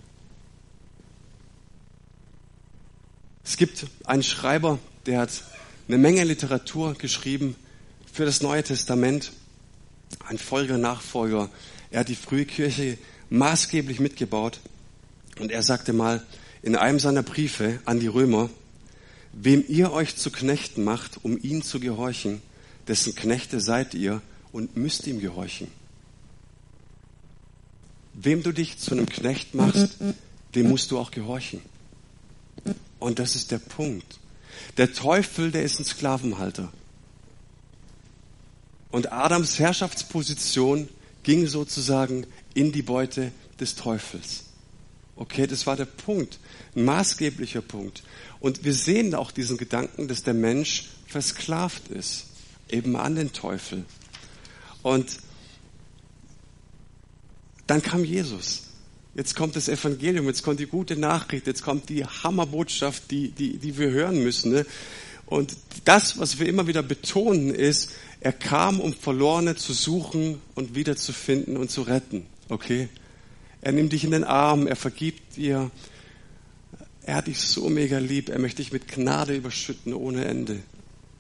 [3.45, 5.45] Es gibt einen Schreiber, der hat
[5.87, 7.55] eine Menge Literatur geschrieben
[8.13, 9.33] für das Neue Testament.
[10.27, 11.51] Ein feuriger Nachfolger.
[11.93, 12.99] Er hat die frühe Kirche
[13.31, 14.59] maßgeblich mitgebaut.
[15.39, 16.27] Und er sagte mal
[16.63, 18.51] in einem seiner Briefe an die Römer,
[19.33, 22.43] wem ihr euch zu Knechten macht, um ihm zu gehorchen,
[22.87, 25.69] dessen Knechte seid ihr und müsst ihm gehorchen.
[28.15, 29.99] Wem du dich zu einem Knecht machst,
[30.55, 31.61] dem musst du auch gehorchen.
[32.99, 34.19] Und das ist der Punkt.
[34.77, 36.73] Der Teufel, der ist ein Sklavenhalter.
[38.91, 40.89] Und Adams Herrschaftsposition
[41.23, 44.45] ging sozusagen in die Beute des Teufels.
[45.19, 46.39] Okay, das war der Punkt,
[46.77, 48.05] ein maßgeblicher Punkt.
[48.39, 52.27] Und wir sehen auch diesen Gedanken, dass der Mensch versklavt ist,
[52.71, 53.85] eben an den Teufel.
[54.83, 55.19] Und
[57.67, 58.63] dann kam Jesus.
[59.17, 63.59] Jetzt kommt das Evangelium, jetzt kommt die gute Nachricht, jetzt kommt die Hammerbotschaft, die, die,
[63.59, 64.53] die wir hören müssen.
[64.53, 64.67] Ne?
[65.27, 70.77] Und das, was wir immer wieder betonen, ist, er kam, um Verlorene zu suchen und
[70.77, 72.27] wiederzufinden und zu retten.
[72.49, 72.89] Okay?
[73.69, 75.71] Er nimmt dich in den Arm, er vergibt dir.
[77.03, 80.61] Er hat dich so mega lieb, er möchte dich mit Gnade überschütten ohne Ende.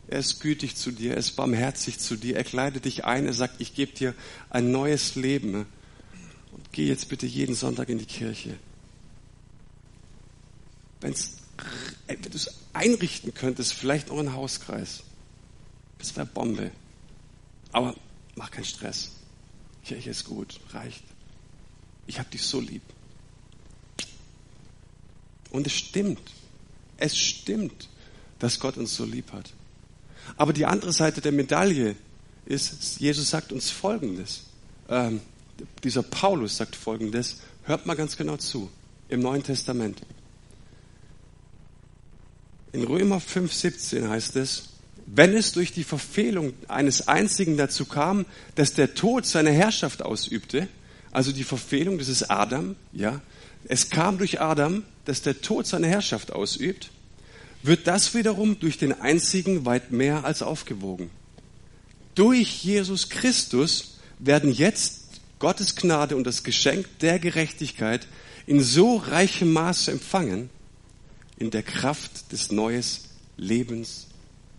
[0.07, 3.35] Er ist gütig zu dir, er ist barmherzig zu dir, er kleidet dich ein, er
[3.35, 4.15] sagt, ich gebe dir
[4.49, 5.67] ein neues Leben.
[6.73, 8.55] Geh jetzt bitte jeden Sonntag in die Kirche.
[11.03, 11.37] Wenn's,
[12.07, 15.03] wenn du es einrichten könntest, vielleicht noch einen Hauskreis.
[15.99, 16.71] Das wäre Bombe.
[17.73, 17.95] Aber
[18.37, 19.11] mach keinen Stress.
[19.85, 21.03] Kirche ist gut, reicht.
[22.09, 22.83] Ich habe dich so lieb.
[25.51, 26.33] Und es stimmt.
[26.97, 27.89] Es stimmt,
[28.41, 29.53] dass Gott uns so lieb hat.
[30.37, 31.95] Aber die andere Seite der Medaille
[32.47, 34.45] ist, Jesus sagt uns Folgendes.
[34.89, 35.21] Ähm,
[35.85, 38.71] dieser Paulus sagt Folgendes, hört mal ganz genau zu,
[39.09, 40.01] im Neuen Testament.
[42.73, 44.71] In Römer 5,17 heißt es,
[45.07, 50.69] wenn es durch die Verfehlung eines einzigen dazu kam, dass der Tod seine Herrschaft ausübte,
[51.13, 53.21] also die Verfehlung, das ist Adam, ja,
[53.65, 56.91] es kam durch Adam, dass der Tod seine Herrschaft ausübt,
[57.63, 61.11] wird das wiederum durch den einzigen weit mehr als aufgewogen.
[62.15, 68.07] Durch Jesus Christus werden jetzt Gottes Gnade und das Geschenk der Gerechtigkeit
[68.47, 70.51] in so reichem Maße empfangen,
[71.37, 73.05] in der Kraft des neues
[73.37, 74.07] Lebens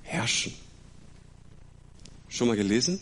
[0.03, 0.53] herrschen.
[2.29, 2.99] Schon mal gelesen?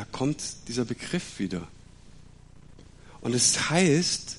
[0.00, 1.68] Da kommt dieser Begriff wieder.
[3.20, 4.38] Und es heißt,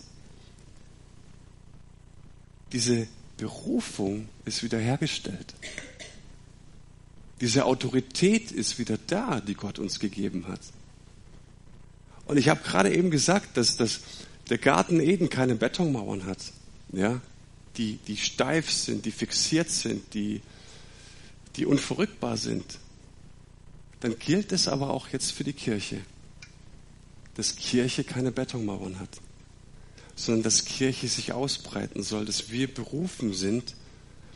[2.72, 5.54] diese Berufung ist wiederhergestellt.
[7.42, 10.62] Diese Autorität ist wieder da, die Gott uns gegeben hat.
[12.26, 14.02] Und ich habe gerade eben gesagt, dass, dass
[14.50, 16.40] der Garten Eden keine Betonmauern hat,
[16.92, 17.22] ja,
[17.78, 20.42] die, die steif sind, die fixiert sind, die,
[21.56, 22.80] die unverrückbar sind.
[24.02, 26.02] Dann gilt es aber auch jetzt für die Kirche,
[27.36, 29.22] dass Kirche keine Betonmauern hat,
[30.16, 33.76] sondern dass Kirche sich ausbreiten soll, dass wir berufen sind,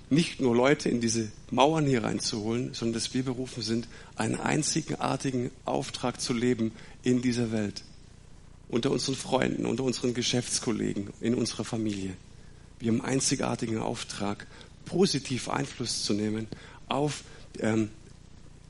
[0.09, 5.49] nicht nur Leute in diese Mauern hier reinzuholen, sondern dass wir berufen sind, einen einzigartigen
[5.65, 6.71] Auftrag zu leben
[7.03, 7.83] in dieser Welt.
[8.69, 12.15] Unter unseren Freunden, unter unseren Geschäftskollegen, in unserer Familie.
[12.79, 14.45] Wir haben einen einzigartigen Auftrag,
[14.85, 16.47] positiv Einfluss zu nehmen
[16.87, 17.23] auf,
[17.59, 17.89] ähm,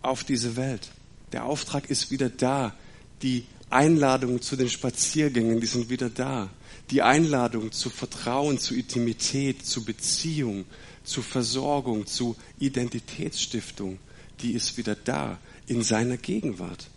[0.06, 0.90] auf diese Welt.
[1.32, 2.74] Der Auftrag ist wieder da.
[3.22, 6.50] Die Einladungen zu den Spaziergängen, die sind wieder da.
[6.92, 10.66] Die Einladung zu Vertrauen, zu Intimität, zu Beziehung,
[11.04, 14.00] zu Versorgung, zu Identitätsstiftung,
[14.42, 16.88] die ist wieder da in seiner Gegenwart.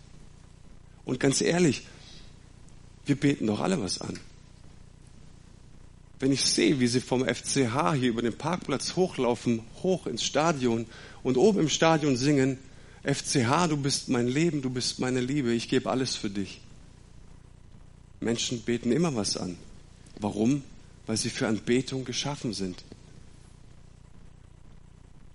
[1.05, 1.87] Und ganz ehrlich,
[3.07, 4.18] wir beten doch alle was an.
[6.21, 10.87] Wenn ich sehe, wie sie vom FCH hier über den Parkplatz hochlaufen, hoch ins Stadion
[11.23, 12.59] und oben im Stadion singen,
[13.09, 16.61] FCH, du bist mein Leben, du bist meine Liebe, ich gebe alles für dich.
[18.21, 19.57] Menschen beten immer was an.
[20.21, 20.62] Warum?
[21.07, 22.85] Weil sie für Anbetung geschaffen sind.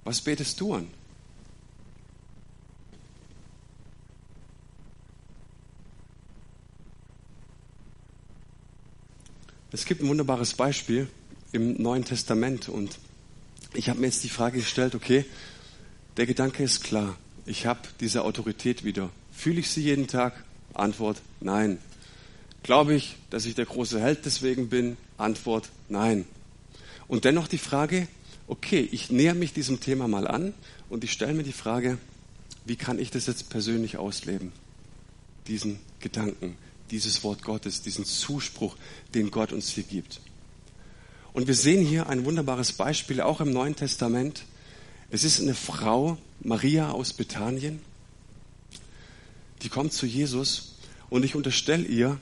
[0.03, 0.87] Was betest du an?
[9.71, 11.07] Es gibt ein wunderbares Beispiel
[11.51, 12.99] im Neuen Testament und
[13.73, 15.25] ich habe mir jetzt die Frage gestellt, okay,
[16.17, 19.09] der Gedanke ist klar, ich habe diese Autorität wieder.
[19.31, 20.43] Fühle ich sie jeden Tag?
[20.73, 21.77] Antwort, nein.
[22.63, 24.97] Glaube ich, dass ich der große Held deswegen bin?
[25.17, 26.25] Antwort, nein.
[27.07, 28.07] Und dennoch die Frage,
[28.47, 30.53] okay, ich näher mich diesem Thema mal an
[30.89, 31.97] und ich stelle mir die Frage,
[32.65, 34.51] wie kann ich das jetzt persönlich ausleben?
[35.47, 36.55] Diesen Gedanken,
[36.91, 38.77] dieses Wort Gottes, diesen Zuspruch,
[39.13, 40.21] den Gott uns hier gibt.
[41.33, 44.45] Und wir sehen hier ein wunderbares Beispiel, auch im Neuen Testament.
[45.09, 47.79] Es ist eine Frau, Maria aus Bethanien,
[49.61, 50.75] die kommt zu Jesus
[51.09, 52.19] und ich unterstelle ihr,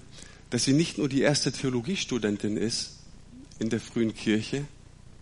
[0.52, 3.00] dass sie nicht nur die erste Theologiestudentin ist
[3.58, 4.66] in der frühen Kirche,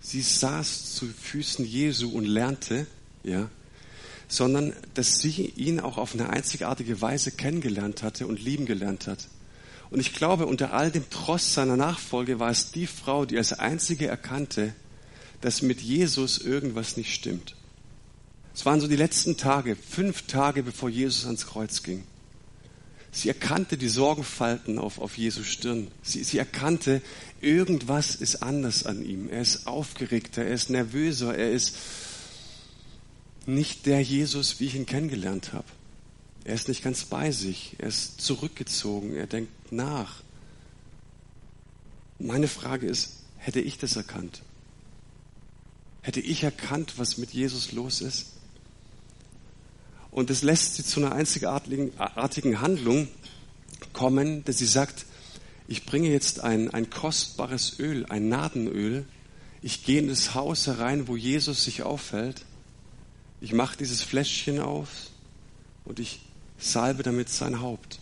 [0.02, 2.88] sie saß zu Füßen Jesu und lernte,
[3.24, 3.50] ja,
[4.28, 9.28] sondern dass sie ihn auch auf eine einzigartige Weise kennengelernt hatte und lieben gelernt hat.
[9.92, 13.54] Und ich glaube, unter all dem Trost seiner Nachfolge war es die Frau, die als
[13.54, 14.74] einzige erkannte,
[15.42, 17.56] dass mit Jesus irgendwas nicht stimmt.
[18.60, 22.04] Es waren so die letzten Tage, fünf Tage bevor Jesus ans Kreuz ging.
[23.10, 25.88] Sie erkannte die Sorgenfalten auf, auf Jesu Stirn.
[26.04, 27.02] Sie, sie erkannte,
[27.40, 29.30] irgendwas ist anders an ihm.
[29.30, 31.78] Er ist aufgeregter, er ist nervöser, er ist
[33.46, 35.68] nicht der Jesus, wie ich ihn kennengelernt habe.
[36.44, 40.22] Er ist nicht ganz bei sich, er ist zurückgezogen, er denkt nach.
[42.20, 44.42] Meine Frage ist, hätte ich das erkannt?
[46.02, 48.34] Hätte ich erkannt, was mit Jesus los ist?
[50.20, 53.08] Und es lässt sie zu einer einzigartigen Handlung
[53.94, 55.06] kommen, dass sie sagt,
[55.70, 59.06] ich bringe jetzt ein, ein kostbares Öl, ein Nadenöl.
[59.62, 62.44] Ich gehe in das Haus herein, wo Jesus sich aufhält.
[63.40, 64.90] Ich mache dieses Fläschchen auf
[65.86, 66.20] und ich
[66.58, 68.00] salbe damit sein Haupt.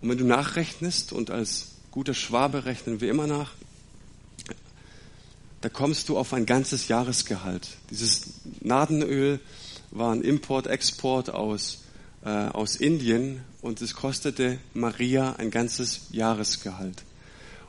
[0.00, 3.50] Und wenn du nachrechnest und als guter Schwabe rechnen wir immer nach,
[5.60, 7.66] da kommst du auf ein ganzes Jahresgehalt.
[7.90, 8.26] Dieses
[8.60, 9.40] Nadenöl
[9.90, 11.84] war ein Import, Export aus,
[12.24, 17.04] äh, aus Indien und es kostete Maria ein ganzes Jahresgehalt.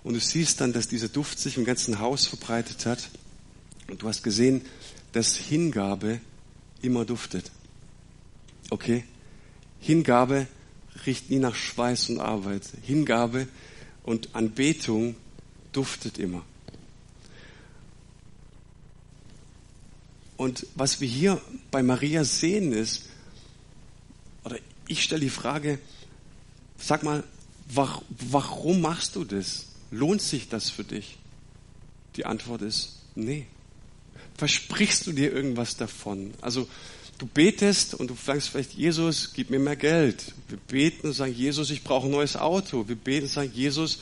[0.03, 3.09] Und du siehst dann, dass dieser Duft sich im ganzen Haus verbreitet hat.
[3.89, 4.61] Und du hast gesehen,
[5.11, 6.21] dass Hingabe
[6.81, 7.51] immer duftet.
[8.69, 9.03] Okay?
[9.79, 10.47] Hingabe
[11.05, 12.63] riecht nie nach Schweiß und Arbeit.
[12.81, 13.47] Hingabe
[14.03, 15.15] und Anbetung
[15.71, 16.43] duftet immer.
[20.39, 23.09] Und was wir hier bei Maria sehen ist,
[24.45, 25.79] oder ich stelle die Frage,
[26.77, 27.25] sag mal,
[27.67, 29.65] warum machst du das?
[29.91, 31.17] Lohnt sich das für dich?
[32.15, 33.47] Die Antwort ist, nee.
[34.37, 36.33] Versprichst du dir irgendwas davon?
[36.39, 36.69] Also
[37.17, 40.33] du betest und du sagst vielleicht, Jesus, gib mir mehr Geld.
[40.47, 42.87] Wir beten und sagen, Jesus, ich brauche ein neues Auto.
[42.87, 43.99] Wir beten und sagen, Jesus,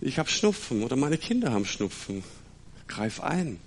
[0.00, 2.24] ich habe Schnupfen oder meine Kinder haben Schnupfen.
[2.88, 3.60] Greif ein.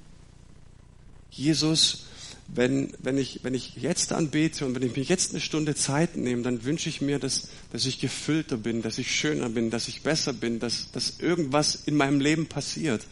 [1.36, 2.06] Jesus,
[2.48, 6.16] wenn, wenn, ich, wenn ich jetzt anbete und wenn ich mir jetzt eine Stunde Zeit
[6.16, 9.88] nehme, dann wünsche ich mir, dass, dass ich gefüllter bin, dass ich schöner bin, dass
[9.88, 13.06] ich besser bin, dass, dass irgendwas in meinem Leben passiert.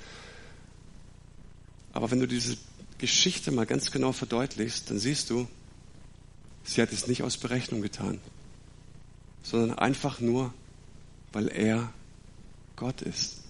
[1.94, 2.58] Aber wenn du diese
[3.00, 5.48] Geschichte mal ganz genau verdeutlichst, dann siehst du,
[6.64, 8.20] sie hat es nicht aus Berechnung getan,
[9.42, 10.54] sondern einfach nur,
[11.34, 11.92] weil er
[12.76, 13.41] Gott ist.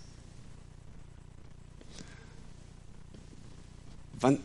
[4.21, 4.39] Wann,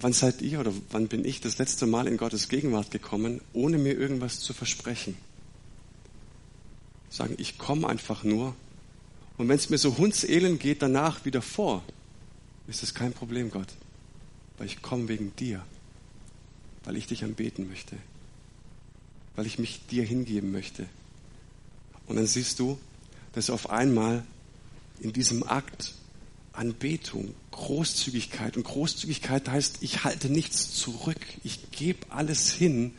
[0.00, 3.78] Wann seid ihr oder wann bin ich das letzte Mal in Gottes Gegenwart gekommen, ohne
[3.78, 5.16] mir irgendwas zu versprechen?
[7.10, 8.54] Sagen, ich komme einfach nur.
[9.38, 11.82] Und wenn es mir so hundselend geht, danach wieder vor,
[12.68, 13.68] ist es kein Problem, Gott.
[14.56, 15.64] Weil ich komme wegen dir.
[16.84, 17.96] Weil ich dich anbeten möchte.
[19.34, 20.86] Weil ich mich dir hingeben möchte.
[22.06, 22.78] Und dann siehst du,
[23.32, 24.24] dass auf einmal
[25.00, 25.94] in diesem Akt
[26.58, 28.56] Anbetung, Großzügigkeit.
[28.56, 31.20] Und Großzügigkeit heißt, ich halte nichts zurück.
[31.44, 32.92] Ich gebe alles hin,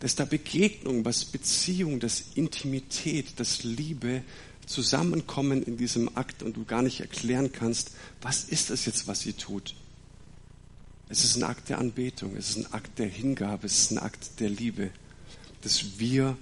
[0.00, 4.22] dass da Begegnung, was Beziehung, das Intimität, das Liebe
[4.66, 9.20] zusammenkommen in diesem Akt und du gar nicht erklären kannst, was ist das jetzt, was
[9.20, 9.74] sie tut.
[11.08, 13.98] Es ist ein Akt der Anbetung, es ist ein Akt der Hingabe, es ist ein
[13.98, 14.90] Akt der Liebe,
[15.62, 16.36] dass wir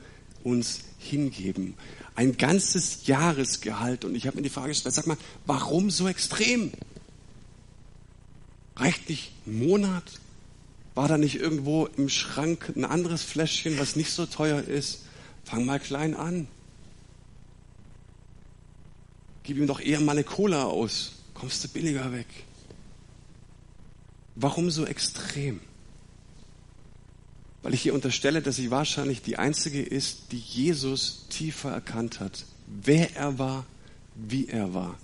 [0.44, 1.74] uns hingeben
[2.14, 4.04] ein ganzes Jahresgehalt.
[4.04, 6.72] Und ich habe mir die Frage gestellt, sag mal, warum so extrem?
[8.76, 10.04] Reicht nicht ein Monat?
[10.94, 15.04] War da nicht irgendwo im Schrank ein anderes Fläschchen, was nicht so teuer ist?
[15.44, 16.48] Fang mal klein an.
[19.42, 21.12] Gib ihm doch eher mal eine Cola aus.
[21.34, 22.26] Kommst du billiger weg.
[24.34, 25.60] Warum so extrem?
[27.62, 32.44] Weil ich hier unterstelle, dass sie wahrscheinlich die einzige ist, die Jesus tiefer erkannt hat,
[32.66, 33.66] wer er war,
[34.14, 34.98] wie er war.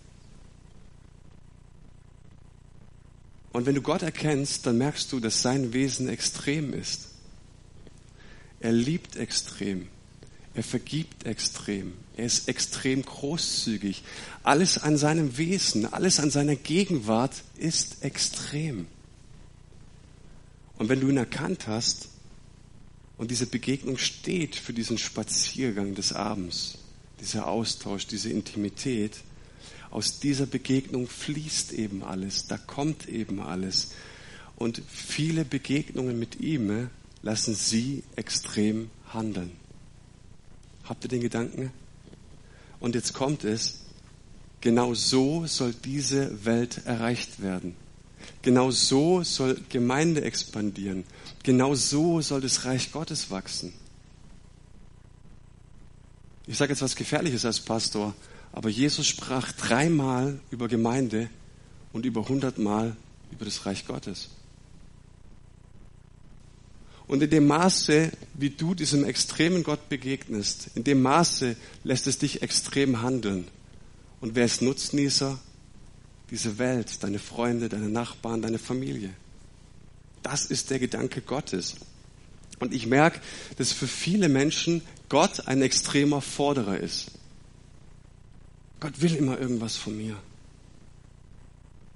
[3.53, 7.09] Und wenn du Gott erkennst, dann merkst du, dass sein Wesen extrem ist.
[8.61, 9.89] Er liebt extrem.
[10.55, 11.93] Er vergibt extrem.
[12.17, 14.03] Er ist extrem großzügig.
[14.43, 18.87] Alles an seinem Wesen, alles an seiner Gegenwart ist extrem.
[20.77, 22.09] Und wenn du ihn erkannt hast,
[23.19, 26.79] und diese Begegnung steht für diesen Spaziergang des Abends,
[27.21, 29.19] dieser Austausch, diese Intimität.
[29.91, 33.91] Aus dieser Begegnung fließt eben alles, da kommt eben alles.
[34.55, 36.91] Und viele Begegnungen mit ihm
[37.23, 39.51] lassen sie extrem handeln.
[40.85, 41.73] Habt ihr den Gedanken?
[42.79, 43.81] Und jetzt kommt es,
[44.61, 47.75] genau so soll diese Welt erreicht werden.
[48.43, 51.05] Genau so soll Gemeinde expandieren.
[51.43, 53.73] Genau so soll das Reich Gottes wachsen.
[56.47, 58.15] Ich sage jetzt was Gefährliches als Pastor,
[58.53, 61.29] aber Jesus sprach dreimal über Gemeinde
[61.93, 62.97] und über hundertmal
[63.31, 64.31] über das Reich Gottes.
[67.07, 72.19] Und in dem Maße, wie du diesem extremen Gott begegnest, in dem Maße lässt es
[72.19, 73.49] dich extrem handeln.
[74.21, 75.39] Und wer ist Nutznießer?
[76.31, 79.11] Diese Welt, deine Freunde, deine Nachbarn, deine Familie.
[80.23, 81.77] Das ist der Gedanke Gottes.
[82.59, 83.21] Und ich merke,
[83.57, 87.13] dass für viele Menschen Gott ein extremer Forderer ist.
[88.81, 90.17] Gott will immer irgendwas von mir.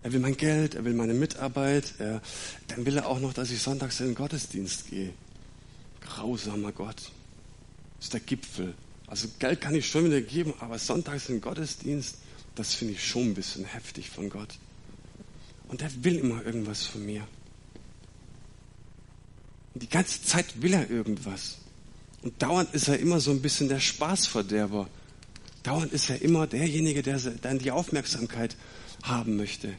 [0.03, 2.21] Er will mein Geld, er will meine Mitarbeit, er,
[2.69, 5.13] dann will er auch noch, dass ich sonntags in den Gottesdienst gehe.
[6.01, 6.97] Grausamer Gott.
[7.99, 8.75] Das ist der Gipfel.
[9.07, 12.17] Also Geld kann ich schon wieder geben, aber sonntags in den Gottesdienst,
[12.55, 14.59] das finde ich schon ein bisschen heftig von Gott.
[15.69, 17.27] Und er will immer irgendwas von mir.
[19.75, 21.59] Und die ganze Zeit will er irgendwas.
[22.23, 24.89] Und dauernd ist er immer so ein bisschen der Spaßverderber.
[25.63, 28.57] Dauernd ist er immer derjenige, der dann die Aufmerksamkeit
[29.03, 29.73] haben möchte.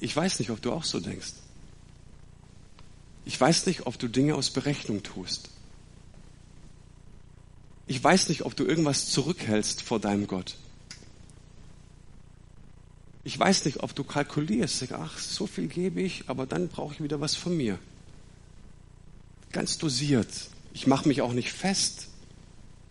[0.00, 1.34] Ich weiß nicht, ob du auch so denkst.
[3.26, 5.50] Ich weiß nicht, ob du Dinge aus Berechnung tust.
[7.90, 10.54] Ich weiß nicht, ob du irgendwas zurückhältst vor deinem Gott.
[13.24, 17.02] Ich weiß nicht, ob du kalkulierst, ach, so viel gebe ich, aber dann brauche ich
[17.02, 17.80] wieder was von mir.
[19.50, 20.28] Ganz dosiert.
[20.72, 22.06] Ich mache mich auch nicht fest,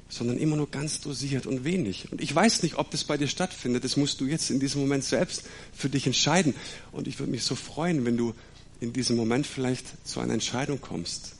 [0.09, 2.11] sondern immer nur ganz dosiert und wenig.
[2.11, 3.85] Und ich weiß nicht, ob das bei dir stattfindet.
[3.85, 6.55] Das musst du jetzt in diesem Moment selbst für dich entscheiden.
[6.91, 8.35] Und ich würde mich so freuen, wenn du
[8.81, 11.35] in diesem Moment vielleicht zu einer Entscheidung kommst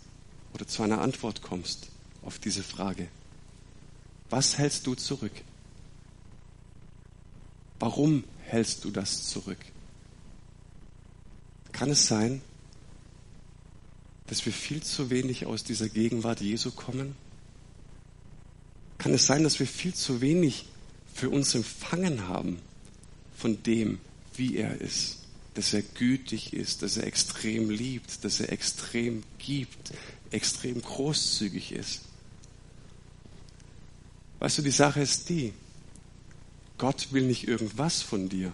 [0.54, 1.88] oder zu einer Antwort kommst
[2.22, 3.10] auf diese Frage.
[4.30, 5.32] Was hältst du zurück?
[7.80, 9.58] Warum hältst du das zurück?
[11.72, 12.42] Kann es sein,
[14.28, 17.16] dass wir viel zu wenig aus dieser Gegenwart Jesu kommen?
[18.98, 20.66] Kann es sein, dass wir viel zu wenig
[21.14, 22.60] für uns empfangen haben
[23.38, 24.00] von dem,
[24.36, 25.20] wie er ist?
[25.54, 29.94] Dass er gütig ist, dass er extrem liebt, dass er extrem gibt,
[30.32, 32.02] extrem großzügig ist.
[34.40, 35.54] Weißt du, die Sache ist die,
[36.78, 38.54] Gott will nicht irgendwas von dir,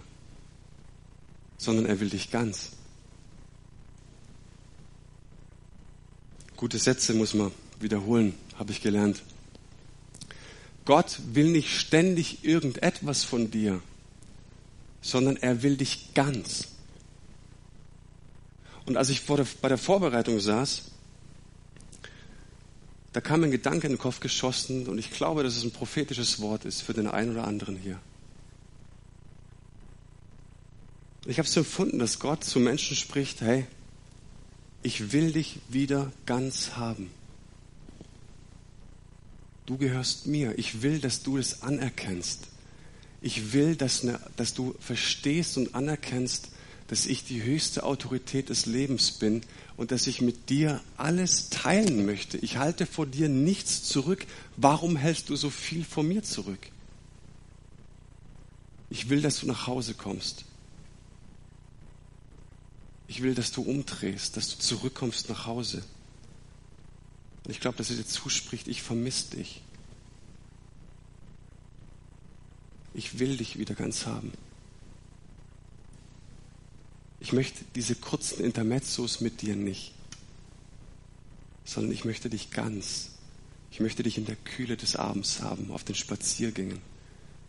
[1.58, 2.70] sondern er will dich ganz.
[6.56, 9.22] Gute Sätze muss man wiederholen, habe ich gelernt.
[10.84, 13.80] Gott will nicht ständig irgendetwas von dir,
[15.02, 16.68] sondern er will dich ganz.
[18.86, 20.82] Und als ich bei der Vorbereitung saß,
[23.16, 26.38] da kam ein Gedanke in den Kopf geschossen und ich glaube, dass es ein prophetisches
[26.42, 27.98] Wort ist für den einen oder anderen hier.
[31.24, 33.64] Ich habe es empfunden, dass Gott zu Menschen spricht, hey,
[34.82, 37.10] ich will dich wieder ganz haben.
[39.64, 40.58] Du gehörst mir.
[40.58, 42.48] Ich will, dass du es anerkennst.
[43.22, 46.50] Ich will, dass, ne, dass du verstehst und anerkennst,
[46.88, 49.40] dass ich die höchste Autorität des Lebens bin
[49.76, 52.38] und dass ich mit dir alles teilen möchte.
[52.38, 54.26] Ich halte vor dir nichts zurück.
[54.56, 56.70] Warum hältst du so viel von mir zurück?
[58.88, 60.44] Ich will, dass du nach Hause kommst.
[63.08, 65.82] Ich will, dass du umdrehst, dass du zurückkommst nach Hause.
[67.44, 69.62] Und ich glaube, dass er dir zuspricht, ich vermisse dich.
[72.94, 74.32] Ich will dich wieder ganz haben.
[77.26, 79.92] Ich möchte diese kurzen Intermezzos mit dir nicht,
[81.64, 83.16] sondern ich möchte dich ganz.
[83.72, 86.78] Ich möchte dich in der Kühle des Abends haben, auf den Spaziergängen.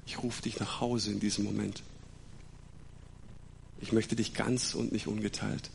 [0.08, 1.84] Ich rufe dich nach Hause in diesem Moment.
[3.80, 5.70] Ich möchte dich ganz und nicht ungeteilt.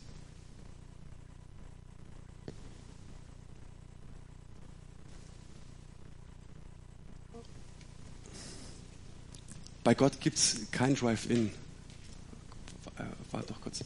[9.85, 11.51] Bei Gott gibt es kein Drive-In.
[12.97, 13.83] Äh, warte doch kurz.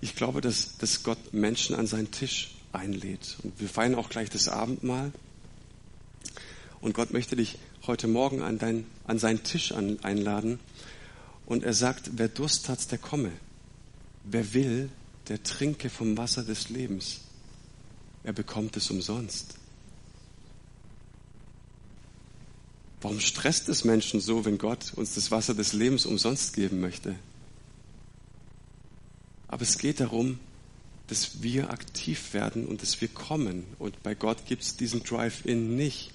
[0.00, 3.36] Ich glaube, dass, dass Gott Menschen an seinen Tisch einlädt.
[3.42, 5.12] Und wir feiern auch gleich das Abendmahl.
[6.80, 10.60] Und Gott möchte dich heute Morgen an, dein, an seinen Tisch an, einladen.
[11.46, 13.32] Und er sagt, wer Durst hat, der komme.
[14.24, 14.90] Wer will,
[15.28, 17.20] der trinke vom Wasser des Lebens.
[18.22, 19.57] Er bekommt es umsonst.
[23.00, 27.14] Warum stresst es Menschen so, wenn Gott uns das Wasser des Lebens umsonst geben möchte?
[29.46, 30.38] Aber es geht darum,
[31.06, 33.64] dass wir aktiv werden und dass wir kommen.
[33.78, 36.10] Und bei Gott gibt es diesen Drive-In nicht.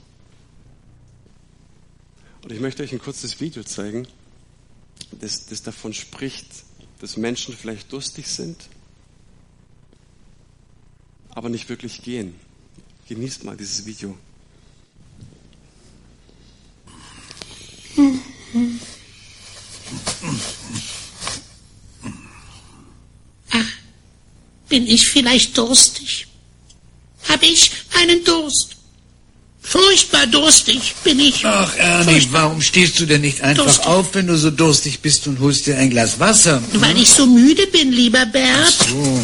[2.44, 4.08] Und ich möchte euch ein kurzes Video zeigen,
[5.12, 6.48] das, das davon spricht,
[7.00, 8.58] dass Menschen vielleicht durstig sind,
[11.30, 12.36] aber nicht wirklich gehen.
[13.08, 14.18] Genießt mal dieses Video.
[23.52, 23.66] Ach,
[24.70, 26.28] bin ich vielleicht durstig?
[27.30, 28.70] Habe ich einen Durst?
[29.62, 31.46] Furchtbar durstig bin ich.
[31.46, 32.44] Ach, Ernie, Furchtbar.
[32.44, 33.86] warum stehst du denn nicht einfach durstig.
[33.86, 36.62] auf, wenn du so durstig bist und holst dir ein Glas Wasser?
[36.74, 36.82] Hm?
[36.82, 38.76] Weil ich so müde bin, lieber Bert.
[38.82, 39.24] Ach so.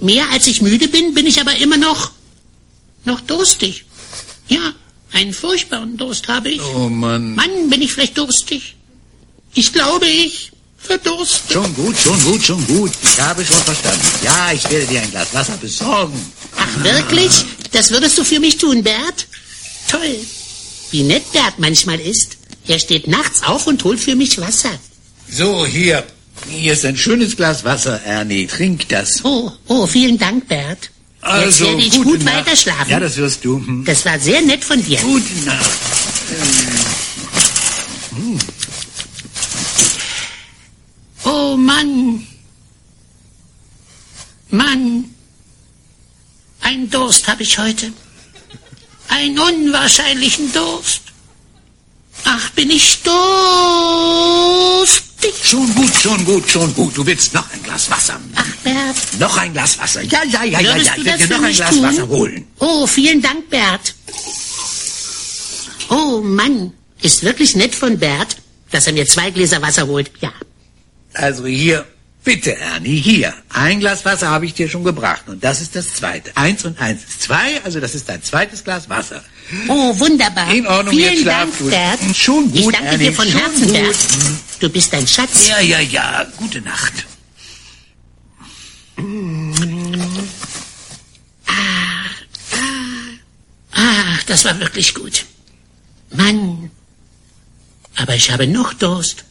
[0.00, 2.12] Mehr als ich müde bin, bin ich aber immer noch,
[3.04, 3.84] noch durstig.
[4.48, 4.74] Ja,
[5.14, 6.60] einen furchtbaren Durst habe ich.
[6.74, 7.34] Oh Mann.
[7.34, 8.76] Mann, bin ich vielleicht durstig.
[9.54, 11.54] Ich glaube, ich verdurste.
[11.54, 12.92] Schon gut, schon gut, schon gut.
[13.02, 14.04] Ich habe schon verstanden.
[14.22, 16.20] Ja, ich werde dir ein Glas Wasser besorgen.
[16.56, 17.44] Ach, wirklich?
[17.72, 19.26] Das würdest du für mich tun, Bert?
[19.88, 20.18] Toll.
[20.90, 22.36] Wie nett Bert manchmal ist.
[22.66, 24.70] Er steht nachts auf und holt für mich Wasser.
[25.30, 26.04] So, hier.
[26.48, 28.46] Hier ist ein schönes Glas Wasser, Ernie.
[28.46, 29.24] Trink das.
[29.24, 30.90] Oh, oh, vielen Dank, Bert.
[31.24, 32.36] Also, Jetzt werde ich gut Nacht.
[32.36, 32.90] weiterschlafen.
[32.90, 33.56] Ja, das wirst du.
[33.56, 33.84] Hm.
[33.84, 35.00] Das war sehr nett von dir.
[35.00, 35.70] Gute Nacht.
[38.14, 38.38] Hm.
[41.24, 42.26] Oh Mann.
[44.50, 45.04] Mann.
[46.60, 47.90] Ein Durst habe ich heute.
[49.08, 51.00] Einen unwahrscheinlichen Durst.
[52.24, 53.02] Ach, bin ich
[55.24, 55.46] durstig.
[55.46, 56.96] Schon gut, schon gut, schon gut.
[56.96, 58.20] Du willst noch ein Glas Wasser.
[58.34, 58.96] Ach, Bert.
[59.18, 60.02] Noch ein Glas Wasser.
[60.02, 60.94] Ja, ja, ja, ja, ja.
[60.96, 61.82] Ich werde dir noch ein Glas tun?
[61.82, 62.46] Wasser holen.
[62.58, 63.94] Oh, vielen Dank, Bert.
[65.88, 66.72] Oh, Mann.
[67.02, 68.36] Ist wirklich nett von Bert,
[68.70, 70.10] dass er mir zwei Gläser Wasser holt.
[70.20, 70.32] Ja.
[71.12, 71.86] Also hier,
[72.24, 73.32] bitte, Ernie, hier.
[73.50, 75.28] Ein Glas Wasser habe ich dir schon gebracht.
[75.28, 76.36] Und das ist das zweite.
[76.36, 79.22] Eins und eins ist zwei, also das ist dein zweites Glas Wasser.
[79.68, 80.52] Oh, wunderbar.
[80.52, 81.68] In Ordnung, Vielen jetzt Dank, du.
[81.70, 82.00] Bert.
[82.14, 83.72] Schon gut, Ich danke Ernie, dir von schon Herzen, gut.
[83.72, 83.96] Bert.
[84.60, 85.48] Du bist ein Schatz.
[85.48, 86.26] Ja, ja, ja.
[86.38, 87.06] Gute Nacht.
[93.72, 95.26] Ach, das war wirklich gut.
[96.10, 96.70] Mann.
[97.96, 99.24] Aber ich habe noch Durst.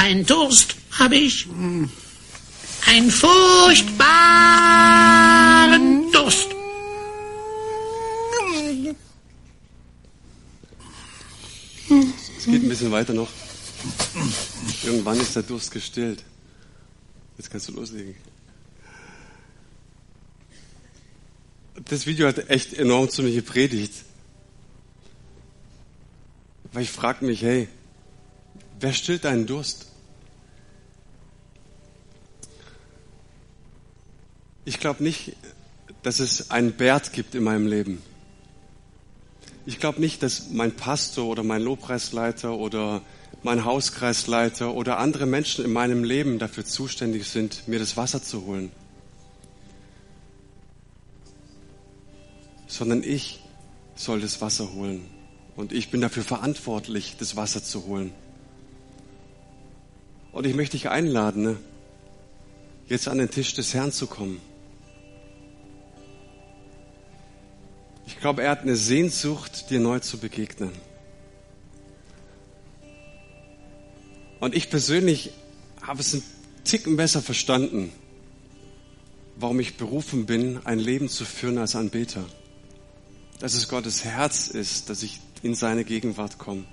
[0.00, 1.46] Ein Durst habe ich.
[2.86, 6.48] Einen furchtbaren Durst.
[12.38, 13.28] Es geht ein bisschen weiter noch.
[14.84, 16.24] Irgendwann ist der Durst gestillt.
[17.36, 18.16] Jetzt kannst du loslegen.
[21.90, 23.92] Das Video hat echt enorm zu mir gepredigt.
[26.72, 27.68] Weil ich frage mich, hey,
[28.80, 29.89] wer stillt deinen Durst?
[34.64, 35.36] Ich glaube nicht,
[36.02, 38.02] dass es einen Bert gibt in meinem Leben.
[39.66, 43.02] Ich glaube nicht, dass mein Pastor oder mein Lobpreisleiter oder
[43.42, 48.44] mein Hauskreisleiter oder andere Menschen in meinem Leben dafür zuständig sind, mir das Wasser zu
[48.44, 48.70] holen.
[52.66, 53.40] Sondern ich
[53.94, 55.06] soll das Wasser holen.
[55.56, 58.12] Und ich bin dafür verantwortlich, das Wasser zu holen.
[60.32, 61.56] Und ich möchte dich einladen, ne,
[62.88, 64.40] jetzt an den Tisch des Herrn zu kommen.
[68.10, 70.72] Ich glaube, er hat eine Sehnsucht, dir neu zu begegnen.
[74.40, 75.30] Und ich persönlich
[75.80, 76.24] habe es einen
[76.64, 77.92] Ticken besser verstanden,
[79.36, 82.26] warum ich berufen bin, ein Leben zu führen als Anbeter.
[83.38, 86.64] Dass es Gottes Herz ist, dass ich in seine Gegenwart komme.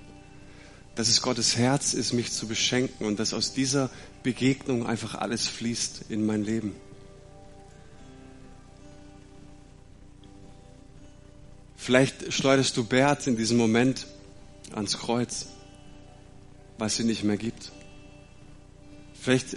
[0.96, 3.90] Dass es Gottes Herz ist, mich zu beschenken und dass aus dieser
[4.24, 6.74] Begegnung einfach alles fließt in mein Leben.
[11.88, 14.06] Vielleicht schleuderst du Bert in diesem Moment
[14.74, 15.46] ans Kreuz,
[16.76, 17.72] es sie nicht mehr gibt.
[19.18, 19.56] Vielleicht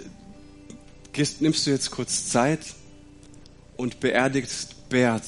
[1.12, 2.60] gehst, nimmst du jetzt kurz Zeit
[3.76, 5.24] und beerdigst Bert.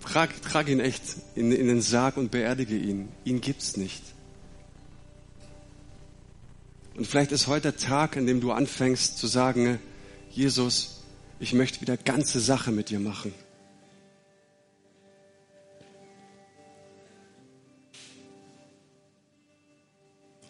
[0.00, 1.04] Trag, trag ihn echt
[1.36, 3.08] in, in den Sarg und beerdige ihn.
[3.24, 4.02] Ihn gibt's nicht.
[6.96, 9.78] Und vielleicht ist heute der Tag, an dem du anfängst zu sagen,
[10.32, 11.04] Jesus,
[11.38, 13.32] ich möchte wieder ganze Sache mit dir machen.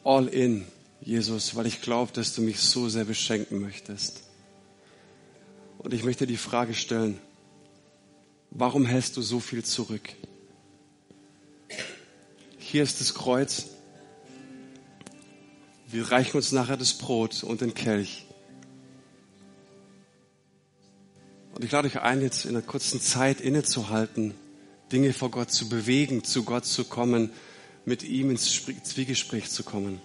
[0.09, 0.65] All in,
[1.03, 4.23] Jesus, weil ich glaube, dass du mich so sehr beschenken möchtest.
[5.77, 7.19] Und ich möchte die Frage stellen,
[8.51, 10.09] warum hältst du so viel zurück?
[12.57, 13.67] Hier ist das Kreuz.
[15.89, 18.25] Wir reichen uns nachher das Brot und den Kelch.
[21.55, 24.35] Und ich lade euch ein, jetzt in einer kurzen Zeit innezuhalten,
[24.91, 27.31] Dinge vor Gott zu bewegen, zu Gott zu kommen,
[27.89, 30.01] mit ihm ins Zwiegespräch zu kommen.